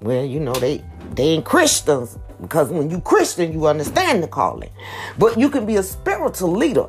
Well, 0.00 0.24
you 0.24 0.40
know, 0.40 0.54
they 0.54 0.84
they 1.14 1.24
ain't 1.24 1.44
Christians 1.44 2.18
because 2.40 2.70
when 2.70 2.90
you 2.90 3.00
Christian, 3.00 3.52
you 3.52 3.66
understand 3.66 4.22
the 4.22 4.28
calling. 4.28 4.70
But 5.18 5.38
you 5.38 5.48
can 5.48 5.64
be 5.64 5.76
a 5.76 5.82
spiritual 5.82 6.50
leader 6.52 6.88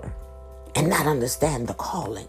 and 0.75 0.89
not 0.89 1.05
understand 1.05 1.67
the 1.67 1.75
calling. 1.75 2.27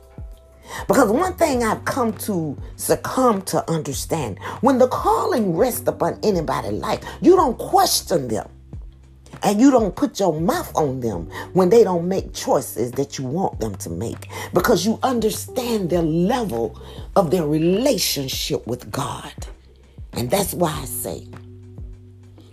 Because 0.88 1.10
one 1.10 1.34
thing 1.34 1.62
I've 1.62 1.84
come 1.84 2.12
to 2.18 2.56
succumb 2.76 3.42
to 3.42 3.68
understand 3.70 4.38
when 4.60 4.78
the 4.78 4.88
calling 4.88 5.56
rests 5.56 5.86
upon 5.86 6.18
anybody's 6.22 6.72
life, 6.72 7.04
you 7.20 7.36
don't 7.36 7.58
question 7.58 8.28
them. 8.28 8.48
And 9.42 9.60
you 9.60 9.70
don't 9.70 9.94
put 9.94 10.20
your 10.20 10.40
mouth 10.40 10.74
on 10.74 11.00
them 11.00 11.28
when 11.52 11.68
they 11.68 11.84
don't 11.84 12.08
make 12.08 12.32
choices 12.32 12.92
that 12.92 13.18
you 13.18 13.24
want 13.24 13.60
them 13.60 13.74
to 13.76 13.90
make 13.90 14.28
because 14.54 14.86
you 14.86 14.98
understand 15.02 15.90
their 15.90 16.02
level 16.02 16.80
of 17.14 17.30
their 17.30 17.46
relationship 17.46 18.66
with 18.66 18.90
God. 18.90 19.34
And 20.14 20.30
that's 20.30 20.54
why 20.54 20.70
I 20.70 20.84
say 20.86 21.26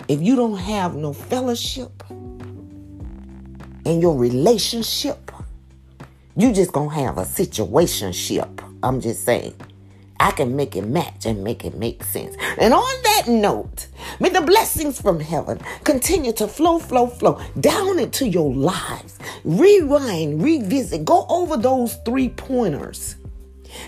if 0.09 0.21
you 0.21 0.35
don't 0.35 0.57
have 0.57 0.95
no 0.95 1.13
fellowship 1.13 2.03
in 3.85 4.01
your 4.01 4.17
relationship, 4.17 5.30
you 6.35 6.53
just 6.53 6.71
gonna 6.71 6.93
have 6.93 7.17
a 7.17 7.23
situationship. 7.23 8.63
I'm 8.83 9.01
just 9.01 9.23
saying. 9.23 9.53
I 10.19 10.29
can 10.31 10.55
make 10.55 10.75
it 10.75 10.83
match 10.83 11.25
and 11.25 11.43
make 11.43 11.65
it 11.65 11.75
make 11.75 12.03
sense. 12.03 12.35
And 12.59 12.73
on 12.75 13.03
that 13.03 13.23
note, 13.27 13.87
may 14.19 14.29
the 14.29 14.41
blessings 14.41 15.01
from 15.01 15.19
heaven 15.19 15.59
continue 15.83 16.31
to 16.33 16.47
flow, 16.47 16.77
flow, 16.77 17.07
flow 17.07 17.41
down 17.59 17.97
into 17.97 18.27
your 18.27 18.53
lives. 18.53 19.17
Rewind, 19.43 20.43
revisit, 20.43 21.05
go 21.05 21.25
over 21.27 21.57
those 21.57 21.95
three 22.05 22.29
pointers 22.29 23.15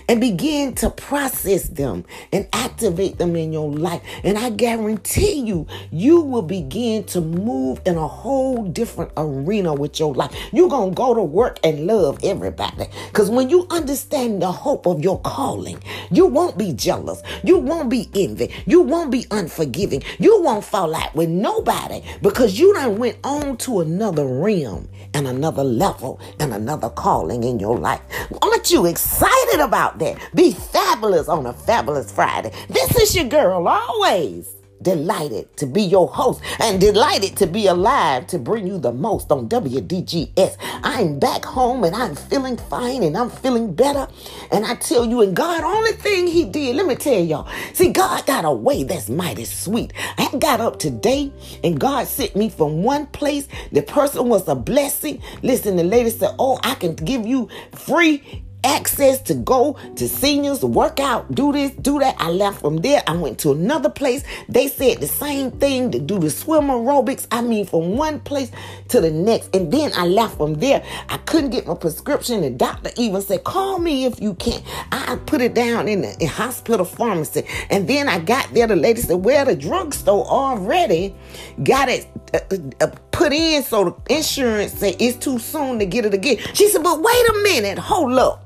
and 0.08 0.20
begin 0.20 0.74
to 0.76 0.90
process 0.90 1.68
them 1.68 2.04
and 2.32 2.48
activate 2.52 3.18
them 3.18 3.36
in 3.36 3.52
your 3.52 3.70
life. 3.70 4.02
And 4.22 4.38
I 4.38 4.50
guarantee 4.50 5.40
you, 5.40 5.66
you 5.90 6.20
will 6.20 6.42
begin 6.42 7.04
to 7.04 7.20
move 7.20 7.80
in 7.86 7.96
a 7.96 8.08
whole 8.08 8.64
different 8.64 9.12
arena 9.16 9.74
with 9.74 9.98
your 9.98 10.14
life. 10.14 10.34
You're 10.52 10.68
going 10.68 10.90
to 10.90 10.94
go 10.94 11.14
to 11.14 11.22
work 11.22 11.58
and 11.64 11.86
love 11.86 12.20
everybody. 12.22 12.86
Because 13.08 13.30
when 13.30 13.50
you 13.50 13.66
understand 13.70 14.42
the 14.42 14.52
hope 14.52 14.86
of 14.86 15.02
your 15.02 15.20
calling, 15.20 15.82
you 16.10 16.26
won't 16.26 16.56
be 16.56 16.72
jealous. 16.72 17.22
You 17.42 17.58
won't 17.58 17.90
be 17.90 18.08
envy. 18.14 18.52
You 18.66 18.82
won't 18.82 19.10
be 19.10 19.26
unforgiving. 19.30 20.02
You 20.18 20.40
won't 20.42 20.64
fall 20.64 20.94
out 20.94 21.14
with 21.14 21.28
nobody 21.28 22.02
because 22.22 22.58
you 22.58 22.74
done 22.74 22.98
went 22.98 23.18
on 23.24 23.56
to 23.58 23.80
another 23.80 24.26
realm 24.26 24.88
and 25.12 25.26
another 25.26 25.64
level 25.64 26.20
and 26.40 26.52
another 26.52 26.90
calling 26.90 27.44
in 27.44 27.58
your 27.58 27.78
life. 27.78 28.00
Aren't 28.42 28.70
you 28.70 28.86
excited 28.86 29.60
about 29.60 29.73
about 29.74 29.98
that. 29.98 30.16
Be 30.36 30.52
fabulous 30.52 31.28
on 31.28 31.46
a 31.46 31.52
fabulous 31.52 32.12
Friday. 32.12 32.52
This 32.68 32.96
is 32.96 33.16
your 33.16 33.24
girl, 33.24 33.66
always 33.66 34.54
delighted 34.82 35.56
to 35.56 35.66
be 35.66 35.82
your 35.82 36.06
host 36.06 36.40
and 36.60 36.80
delighted 36.80 37.36
to 37.38 37.46
be 37.48 37.66
alive 37.66 38.24
to 38.28 38.38
bring 38.38 38.68
you 38.68 38.78
the 38.78 38.92
most 38.92 39.32
on 39.32 39.48
WDGS. 39.48 40.56
I'm 40.60 41.18
back 41.18 41.44
home 41.44 41.82
and 41.82 41.96
I'm 41.96 42.14
feeling 42.14 42.56
fine 42.56 43.02
and 43.02 43.16
I'm 43.16 43.30
feeling 43.30 43.74
better. 43.74 44.06
And 44.52 44.64
I 44.64 44.76
tell 44.76 45.04
you, 45.04 45.22
and 45.22 45.34
God, 45.34 45.64
only 45.64 45.92
thing 45.92 46.28
He 46.28 46.44
did, 46.44 46.76
let 46.76 46.86
me 46.86 46.94
tell 46.94 47.18
y'all, 47.18 47.48
see, 47.72 47.90
God 47.90 48.24
got 48.26 48.44
a 48.44 48.52
way 48.52 48.84
that's 48.84 49.08
mighty 49.08 49.44
sweet. 49.44 49.92
I 50.18 50.30
got 50.38 50.60
up 50.60 50.78
today 50.78 51.32
and 51.64 51.80
God 51.80 52.06
sent 52.06 52.36
me 52.36 52.48
from 52.48 52.84
one 52.84 53.06
place. 53.08 53.48
The 53.72 53.82
person 53.82 54.28
was 54.28 54.46
a 54.46 54.54
blessing. 54.54 55.20
Listen, 55.42 55.74
the 55.74 55.82
lady 55.82 56.10
said, 56.10 56.36
Oh, 56.38 56.60
I 56.62 56.76
can 56.76 56.94
give 56.94 57.26
you 57.26 57.48
free 57.72 58.44
access 58.64 59.20
to 59.22 59.34
go 59.34 59.76
to 59.96 60.08
seniors, 60.08 60.64
work 60.64 60.98
out, 60.98 61.32
do 61.34 61.52
this, 61.52 61.70
do 61.72 61.98
that. 62.00 62.16
I 62.18 62.30
left 62.30 62.60
from 62.60 62.78
there. 62.78 63.02
I 63.06 63.14
went 63.16 63.38
to 63.40 63.52
another 63.52 63.90
place. 63.90 64.24
They 64.48 64.68
said 64.68 64.98
the 64.98 65.06
same 65.06 65.50
thing 65.52 65.90
to 65.92 65.98
do 65.98 66.18
the 66.18 66.30
swim 66.30 66.64
aerobics. 66.64 67.26
I 67.30 67.42
mean, 67.42 67.66
from 67.66 67.96
one 67.96 68.20
place 68.20 68.50
to 68.88 69.00
the 69.00 69.10
next. 69.10 69.54
And 69.54 69.72
then 69.72 69.92
I 69.94 70.06
left 70.06 70.36
from 70.36 70.54
there. 70.54 70.84
I 71.08 71.18
couldn't 71.18 71.50
get 71.50 71.66
my 71.66 71.74
prescription. 71.74 72.40
The 72.40 72.50
doctor 72.50 72.90
even 72.96 73.20
said, 73.20 73.44
call 73.44 73.78
me 73.78 74.04
if 74.04 74.20
you 74.20 74.34
can. 74.34 74.62
I 74.90 75.16
put 75.26 75.40
it 75.40 75.54
down 75.54 75.88
in 75.88 76.02
the 76.02 76.16
in 76.18 76.28
hospital 76.28 76.84
pharmacy. 76.84 77.46
And 77.70 77.88
then 77.88 78.08
I 78.08 78.18
got 78.18 78.52
there. 78.54 78.66
The 78.66 78.76
lady 78.76 79.00
said, 79.00 79.16
well, 79.16 79.44
the 79.44 79.56
drugstore 79.56 80.24
already 80.26 81.14
got 81.62 81.88
it 81.88 82.06
uh, 82.32 82.38
uh, 82.80 82.86
put 83.10 83.32
in 83.32 83.62
so 83.62 83.84
the 83.84 84.14
insurance 84.14 84.72
said 84.72 84.96
it's 84.98 85.16
too 85.16 85.38
soon 85.38 85.78
to 85.78 85.86
get 85.86 86.04
it 86.04 86.14
again. 86.14 86.38
She 86.54 86.68
said, 86.68 86.82
but 86.82 87.00
wait 87.00 87.28
a 87.28 87.40
minute. 87.42 87.78
Hold 87.78 88.14
up. 88.14 88.43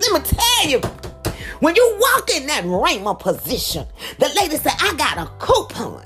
Let 0.00 0.12
me 0.12 0.20
tell 0.20 0.68
you, 0.68 0.80
when 1.60 1.74
you 1.74 1.98
walk 1.98 2.30
in 2.30 2.46
that 2.46 2.64
Rhema 2.64 3.18
position, 3.18 3.86
the 4.18 4.28
lady 4.36 4.56
said, 4.56 4.72
I 4.80 4.94
got 4.94 5.18
a 5.18 5.30
coupon 5.38 6.04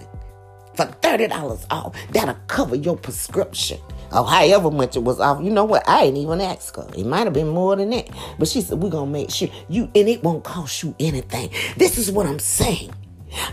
for 0.75 0.87
$30 0.87 1.67
off. 1.71 1.95
That'll 2.11 2.37
cover 2.47 2.77
your 2.77 2.97
prescription. 2.97 3.79
Or 4.13 4.25
however 4.25 4.71
much 4.71 4.97
it 4.97 5.05
was 5.05 5.21
off. 5.21 5.43
You 5.43 5.51
know 5.51 5.65
what? 5.65 5.89
I 5.89 6.05
ain't 6.05 6.17
even 6.17 6.41
asked 6.41 6.75
her. 6.77 6.89
It 6.97 7.07
might 7.07 7.25
have 7.25 7.33
been 7.33 7.49
more 7.49 7.77
than 7.77 7.91
that. 7.91 8.09
But 8.39 8.49
she 8.49 8.61
said, 8.61 8.83
We're 8.83 8.91
gonna 8.91 9.11
make 9.11 9.31
sure 9.31 9.49
you 9.69 9.85
and 9.95 10.09
it 10.09 10.23
won't 10.25 10.43
cost 10.43 10.83
you 10.83 10.97
anything. 10.99 11.51
This 11.77 11.97
is 11.97 12.11
what 12.11 12.27
I'm 12.27 12.41
saying. 12.41 12.93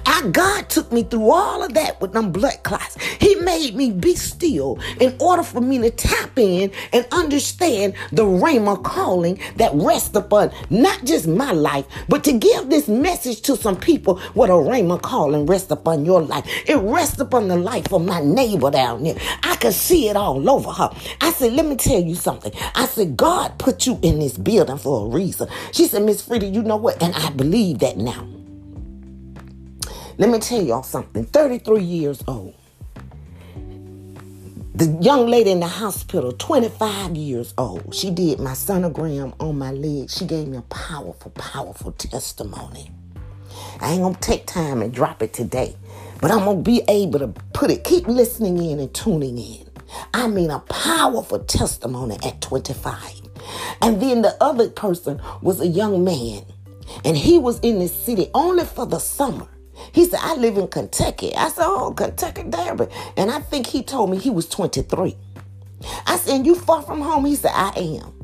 I, 0.05 0.27
God 0.31 0.69
took 0.69 0.91
me 0.91 1.03
through 1.03 1.31
all 1.31 1.63
of 1.63 1.73
that 1.73 2.01
with 2.01 2.13
them 2.13 2.31
blood 2.31 2.63
clots. 2.63 3.01
He 3.19 3.35
made 3.35 3.75
me 3.75 3.91
be 3.91 4.15
still 4.15 4.79
in 4.99 5.15
order 5.19 5.43
for 5.43 5.61
me 5.61 5.77
to 5.79 5.91
tap 5.91 6.37
in 6.37 6.71
and 6.93 7.05
understand 7.11 7.93
the 8.11 8.23
Rhema 8.23 8.83
calling 8.83 9.39
that 9.57 9.71
rests 9.73 10.15
upon 10.15 10.51
not 10.69 11.03
just 11.03 11.27
my 11.27 11.51
life, 11.51 11.85
but 12.09 12.23
to 12.25 12.33
give 12.33 12.69
this 12.69 12.87
message 12.87 13.41
to 13.41 13.55
some 13.55 13.75
people 13.77 14.19
what 14.33 14.49
a 14.49 14.53
Rhema 14.53 15.01
calling 15.01 15.45
rests 15.45 15.71
upon 15.71 16.05
your 16.05 16.21
life. 16.21 16.45
It 16.67 16.77
rests 16.77 17.19
upon 17.19 17.47
the 17.47 17.57
life 17.57 17.93
of 17.93 18.05
my 18.05 18.21
neighbor 18.21 18.71
down 18.71 19.03
there. 19.03 19.17
I 19.43 19.55
could 19.57 19.73
see 19.73 20.09
it 20.09 20.15
all 20.15 20.49
over 20.49 20.71
her. 20.71 20.89
I 21.21 21.31
said, 21.31 21.53
let 21.53 21.65
me 21.65 21.75
tell 21.75 22.01
you 22.01 22.15
something. 22.15 22.51
I 22.75 22.85
said, 22.85 23.17
God 23.17 23.57
put 23.59 23.85
you 23.85 23.99
in 24.01 24.19
this 24.19 24.37
building 24.37 24.77
for 24.77 25.05
a 25.05 25.09
reason. 25.09 25.47
She 25.71 25.87
said, 25.87 26.03
Miss 26.03 26.21
Frida, 26.21 26.47
you 26.47 26.63
know 26.63 26.77
what? 26.77 27.01
And 27.01 27.13
I 27.15 27.29
believe 27.31 27.79
that 27.79 27.97
now. 27.97 28.36
Let 30.19 30.31
me 30.31 30.39
tell 30.39 30.63
y'all 30.63 30.81
something 30.81 31.25
33 31.25 31.83
years 31.83 32.23
old. 32.27 32.55
The 34.73 34.97
young 34.99 35.27
lady 35.27 35.51
in 35.51 35.59
the 35.59 35.67
hospital, 35.67 36.31
25 36.31 37.15
years 37.15 37.53
old, 37.55 37.93
she 37.93 38.09
did 38.09 38.39
my 38.39 38.53
sonogram 38.53 39.35
on 39.39 39.59
my 39.59 39.69
leg. 39.71 40.09
She 40.09 40.25
gave 40.25 40.47
me 40.47 40.57
a 40.57 40.63
powerful, 40.63 41.29
powerful 41.35 41.91
testimony. 41.91 42.89
I 43.79 43.91
ain't 43.91 44.01
gonna 44.01 44.17
take 44.19 44.47
time 44.47 44.81
and 44.81 44.91
drop 44.91 45.21
it 45.21 45.33
today, 45.33 45.75
but 46.19 46.31
I'm 46.31 46.45
gonna 46.45 46.61
be 46.61 46.81
able 46.87 47.19
to 47.19 47.27
put 47.53 47.69
it, 47.69 47.83
keep 47.83 48.07
listening 48.07 48.57
in 48.57 48.79
and 48.79 48.91
tuning 48.95 49.37
in. 49.37 49.69
I 50.15 50.27
mean, 50.27 50.49
a 50.49 50.61
powerful 50.61 51.43
testimony 51.43 52.17
at 52.25 52.41
25. 52.41 53.21
And 53.83 54.01
then 54.01 54.23
the 54.23 54.35
other 54.41 54.71
person 54.71 55.21
was 55.43 55.61
a 55.61 55.67
young 55.67 56.03
man, 56.03 56.43
and 57.05 57.15
he 57.15 57.37
was 57.37 57.59
in 57.59 57.77
the 57.77 57.87
city 57.87 58.31
only 58.33 58.65
for 58.65 58.87
the 58.87 58.97
summer. 58.97 59.47
He 59.91 60.05
said, 60.05 60.19
I 60.21 60.35
live 60.35 60.57
in 60.57 60.67
Kentucky. 60.67 61.35
I 61.35 61.49
said, 61.49 61.65
Oh, 61.65 61.93
Kentucky 61.93 62.43
Derby. 62.43 62.87
And 63.15 63.31
I 63.31 63.39
think 63.39 63.67
he 63.67 63.83
told 63.83 64.09
me 64.09 64.17
he 64.17 64.29
was 64.29 64.47
23. 64.47 65.15
I 66.05 66.17
said, 66.17 66.45
You 66.45 66.55
far 66.55 66.81
from 66.81 67.01
home? 67.01 67.25
He 67.25 67.35
said, 67.35 67.51
I 67.53 67.71
am. 67.75 68.17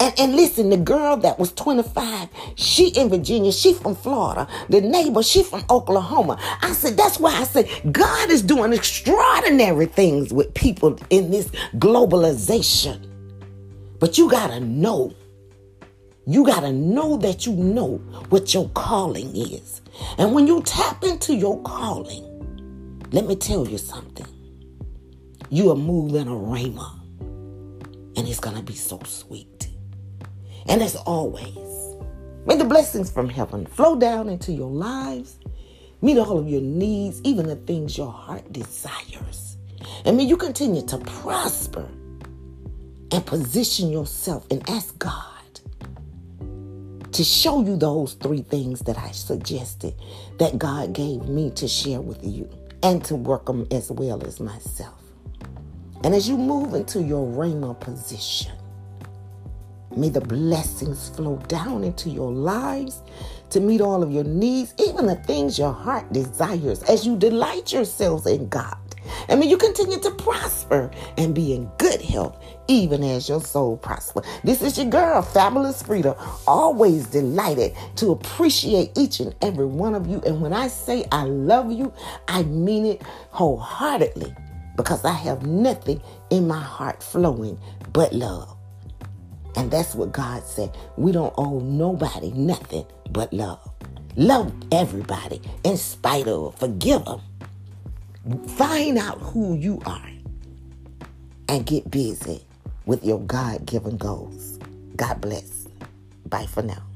And, 0.00 0.14
and 0.18 0.36
listen, 0.36 0.70
the 0.70 0.76
girl 0.76 1.16
that 1.18 1.38
was 1.38 1.52
25, 1.52 2.28
she 2.56 2.88
in 2.88 3.08
Virginia, 3.08 3.52
she 3.52 3.72
from 3.72 3.94
Florida. 3.94 4.46
The 4.68 4.80
neighbor, 4.80 5.22
she 5.22 5.42
from 5.42 5.64
Oklahoma. 5.70 6.38
I 6.60 6.72
said, 6.72 6.96
that's 6.96 7.18
why 7.18 7.32
I 7.32 7.44
said 7.44 7.68
God 7.90 8.30
is 8.30 8.42
doing 8.42 8.72
extraordinary 8.72 9.86
things 9.86 10.32
with 10.32 10.52
people 10.54 10.98
in 11.10 11.30
this 11.30 11.48
globalization. 11.76 13.08
But 13.98 14.18
you 14.18 14.28
gotta 14.30 14.60
know 14.60 15.14
you 16.26 16.44
got 16.44 16.60
to 16.60 16.72
know 16.72 17.16
that 17.16 17.46
you 17.46 17.52
know 17.52 17.96
what 18.28 18.54
your 18.54 18.68
calling 18.70 19.34
is. 19.34 19.82
And 20.18 20.32
when 20.32 20.46
you 20.46 20.62
tap 20.62 21.02
into 21.02 21.34
your 21.34 21.60
calling, 21.62 22.28
let 23.10 23.26
me 23.26 23.34
tell 23.34 23.66
you 23.66 23.78
something. 23.78 24.26
You 25.50 25.70
are 25.70 25.76
moving 25.76 26.28
a 26.28 26.30
rhema. 26.30 26.98
And 28.16 28.28
it's 28.28 28.40
going 28.40 28.56
to 28.56 28.62
be 28.62 28.74
so 28.74 29.00
sweet. 29.04 29.68
And 30.68 30.82
as 30.82 30.94
always, 30.94 31.96
may 32.46 32.56
the 32.56 32.64
blessings 32.64 33.10
from 33.10 33.28
heaven 33.28 33.66
flow 33.66 33.96
down 33.96 34.28
into 34.28 34.52
your 34.52 34.70
lives 34.70 35.38
meet 36.02 36.18
all 36.18 36.38
of 36.38 36.48
your 36.48 36.60
needs, 36.60 37.20
even 37.24 37.46
the 37.46 37.56
things 37.56 37.96
your 37.96 38.12
heart 38.12 38.52
desires. 38.52 39.56
And 40.04 40.16
may 40.16 40.24
you 40.24 40.36
continue 40.36 40.82
to 40.86 40.98
prosper 40.98 41.88
and 43.10 43.24
position 43.26 43.90
yourself 43.90 44.46
and 44.50 44.68
ask 44.68 44.98
God 44.98 45.31
to 47.12 47.24
show 47.24 47.62
you 47.62 47.76
those 47.76 48.14
three 48.14 48.42
things 48.42 48.80
that 48.80 48.98
I 48.98 49.10
suggested 49.10 49.94
that 50.38 50.58
God 50.58 50.92
gave 50.94 51.28
me 51.28 51.50
to 51.52 51.68
share 51.68 52.00
with 52.00 52.24
you 52.24 52.48
and 52.82 53.04
to 53.04 53.14
work 53.16 53.46
them 53.46 53.66
as 53.70 53.90
well 53.90 54.24
as 54.24 54.40
myself. 54.40 54.98
And 56.04 56.14
as 56.14 56.28
you 56.28 56.36
move 56.36 56.74
into 56.74 57.02
your 57.02 57.26
Rhema 57.26 57.78
position, 57.78 58.52
may 59.94 60.08
the 60.08 60.22
blessings 60.22 61.10
flow 61.10 61.36
down 61.48 61.84
into 61.84 62.08
your 62.08 62.32
lives 62.32 63.02
to 63.50 63.60
meet 63.60 63.82
all 63.82 64.02
of 64.02 64.10
your 64.10 64.24
needs, 64.24 64.74
even 64.78 65.06
the 65.06 65.16
things 65.16 65.58
your 65.58 65.72
heart 65.72 66.10
desires, 66.12 66.82
as 66.84 67.06
you 67.06 67.16
delight 67.16 67.72
yourselves 67.72 68.26
in 68.26 68.48
God. 68.48 68.81
And 69.28 69.40
may 69.40 69.46
you 69.46 69.56
continue 69.56 69.98
to 70.00 70.10
prosper 70.12 70.90
and 71.16 71.34
be 71.34 71.54
in 71.54 71.70
good 71.78 72.00
health, 72.00 72.42
even 72.68 73.02
as 73.02 73.28
your 73.28 73.40
soul 73.40 73.76
prosper. 73.76 74.22
This 74.44 74.62
is 74.62 74.78
your 74.78 74.86
girl, 74.86 75.22
Fabulous 75.22 75.82
Frida, 75.82 76.16
always 76.46 77.06
delighted 77.06 77.74
to 77.96 78.12
appreciate 78.12 78.92
each 78.96 79.20
and 79.20 79.34
every 79.42 79.66
one 79.66 79.94
of 79.94 80.06
you. 80.06 80.20
And 80.26 80.40
when 80.40 80.52
I 80.52 80.68
say 80.68 81.06
I 81.12 81.24
love 81.24 81.70
you, 81.72 81.92
I 82.28 82.42
mean 82.44 82.86
it 82.86 83.02
wholeheartedly 83.30 84.34
because 84.76 85.04
I 85.04 85.12
have 85.12 85.46
nothing 85.46 86.00
in 86.30 86.46
my 86.48 86.60
heart 86.60 87.02
flowing 87.02 87.58
but 87.92 88.12
love. 88.12 88.56
And 89.56 89.70
that's 89.70 89.94
what 89.94 90.12
God 90.12 90.44
said. 90.44 90.76
We 90.96 91.12
don't 91.12 91.34
owe 91.36 91.60
nobody 91.60 92.30
nothing 92.32 92.86
but 93.10 93.32
love. 93.32 93.60
Love 94.16 94.52
everybody 94.72 95.40
in 95.64 95.76
spite 95.76 96.26
of, 96.26 96.54
forgive 96.58 97.04
them. 97.04 97.20
Find 98.48 98.98
out 98.98 99.18
who 99.18 99.54
you 99.56 99.80
are 99.84 100.10
and 101.48 101.66
get 101.66 101.90
busy 101.90 102.42
with 102.86 103.04
your 103.04 103.20
God 103.20 103.66
given 103.66 103.96
goals. 103.96 104.58
God 104.96 105.20
bless. 105.20 105.68
Bye 106.28 106.46
for 106.46 106.62
now. 106.62 106.91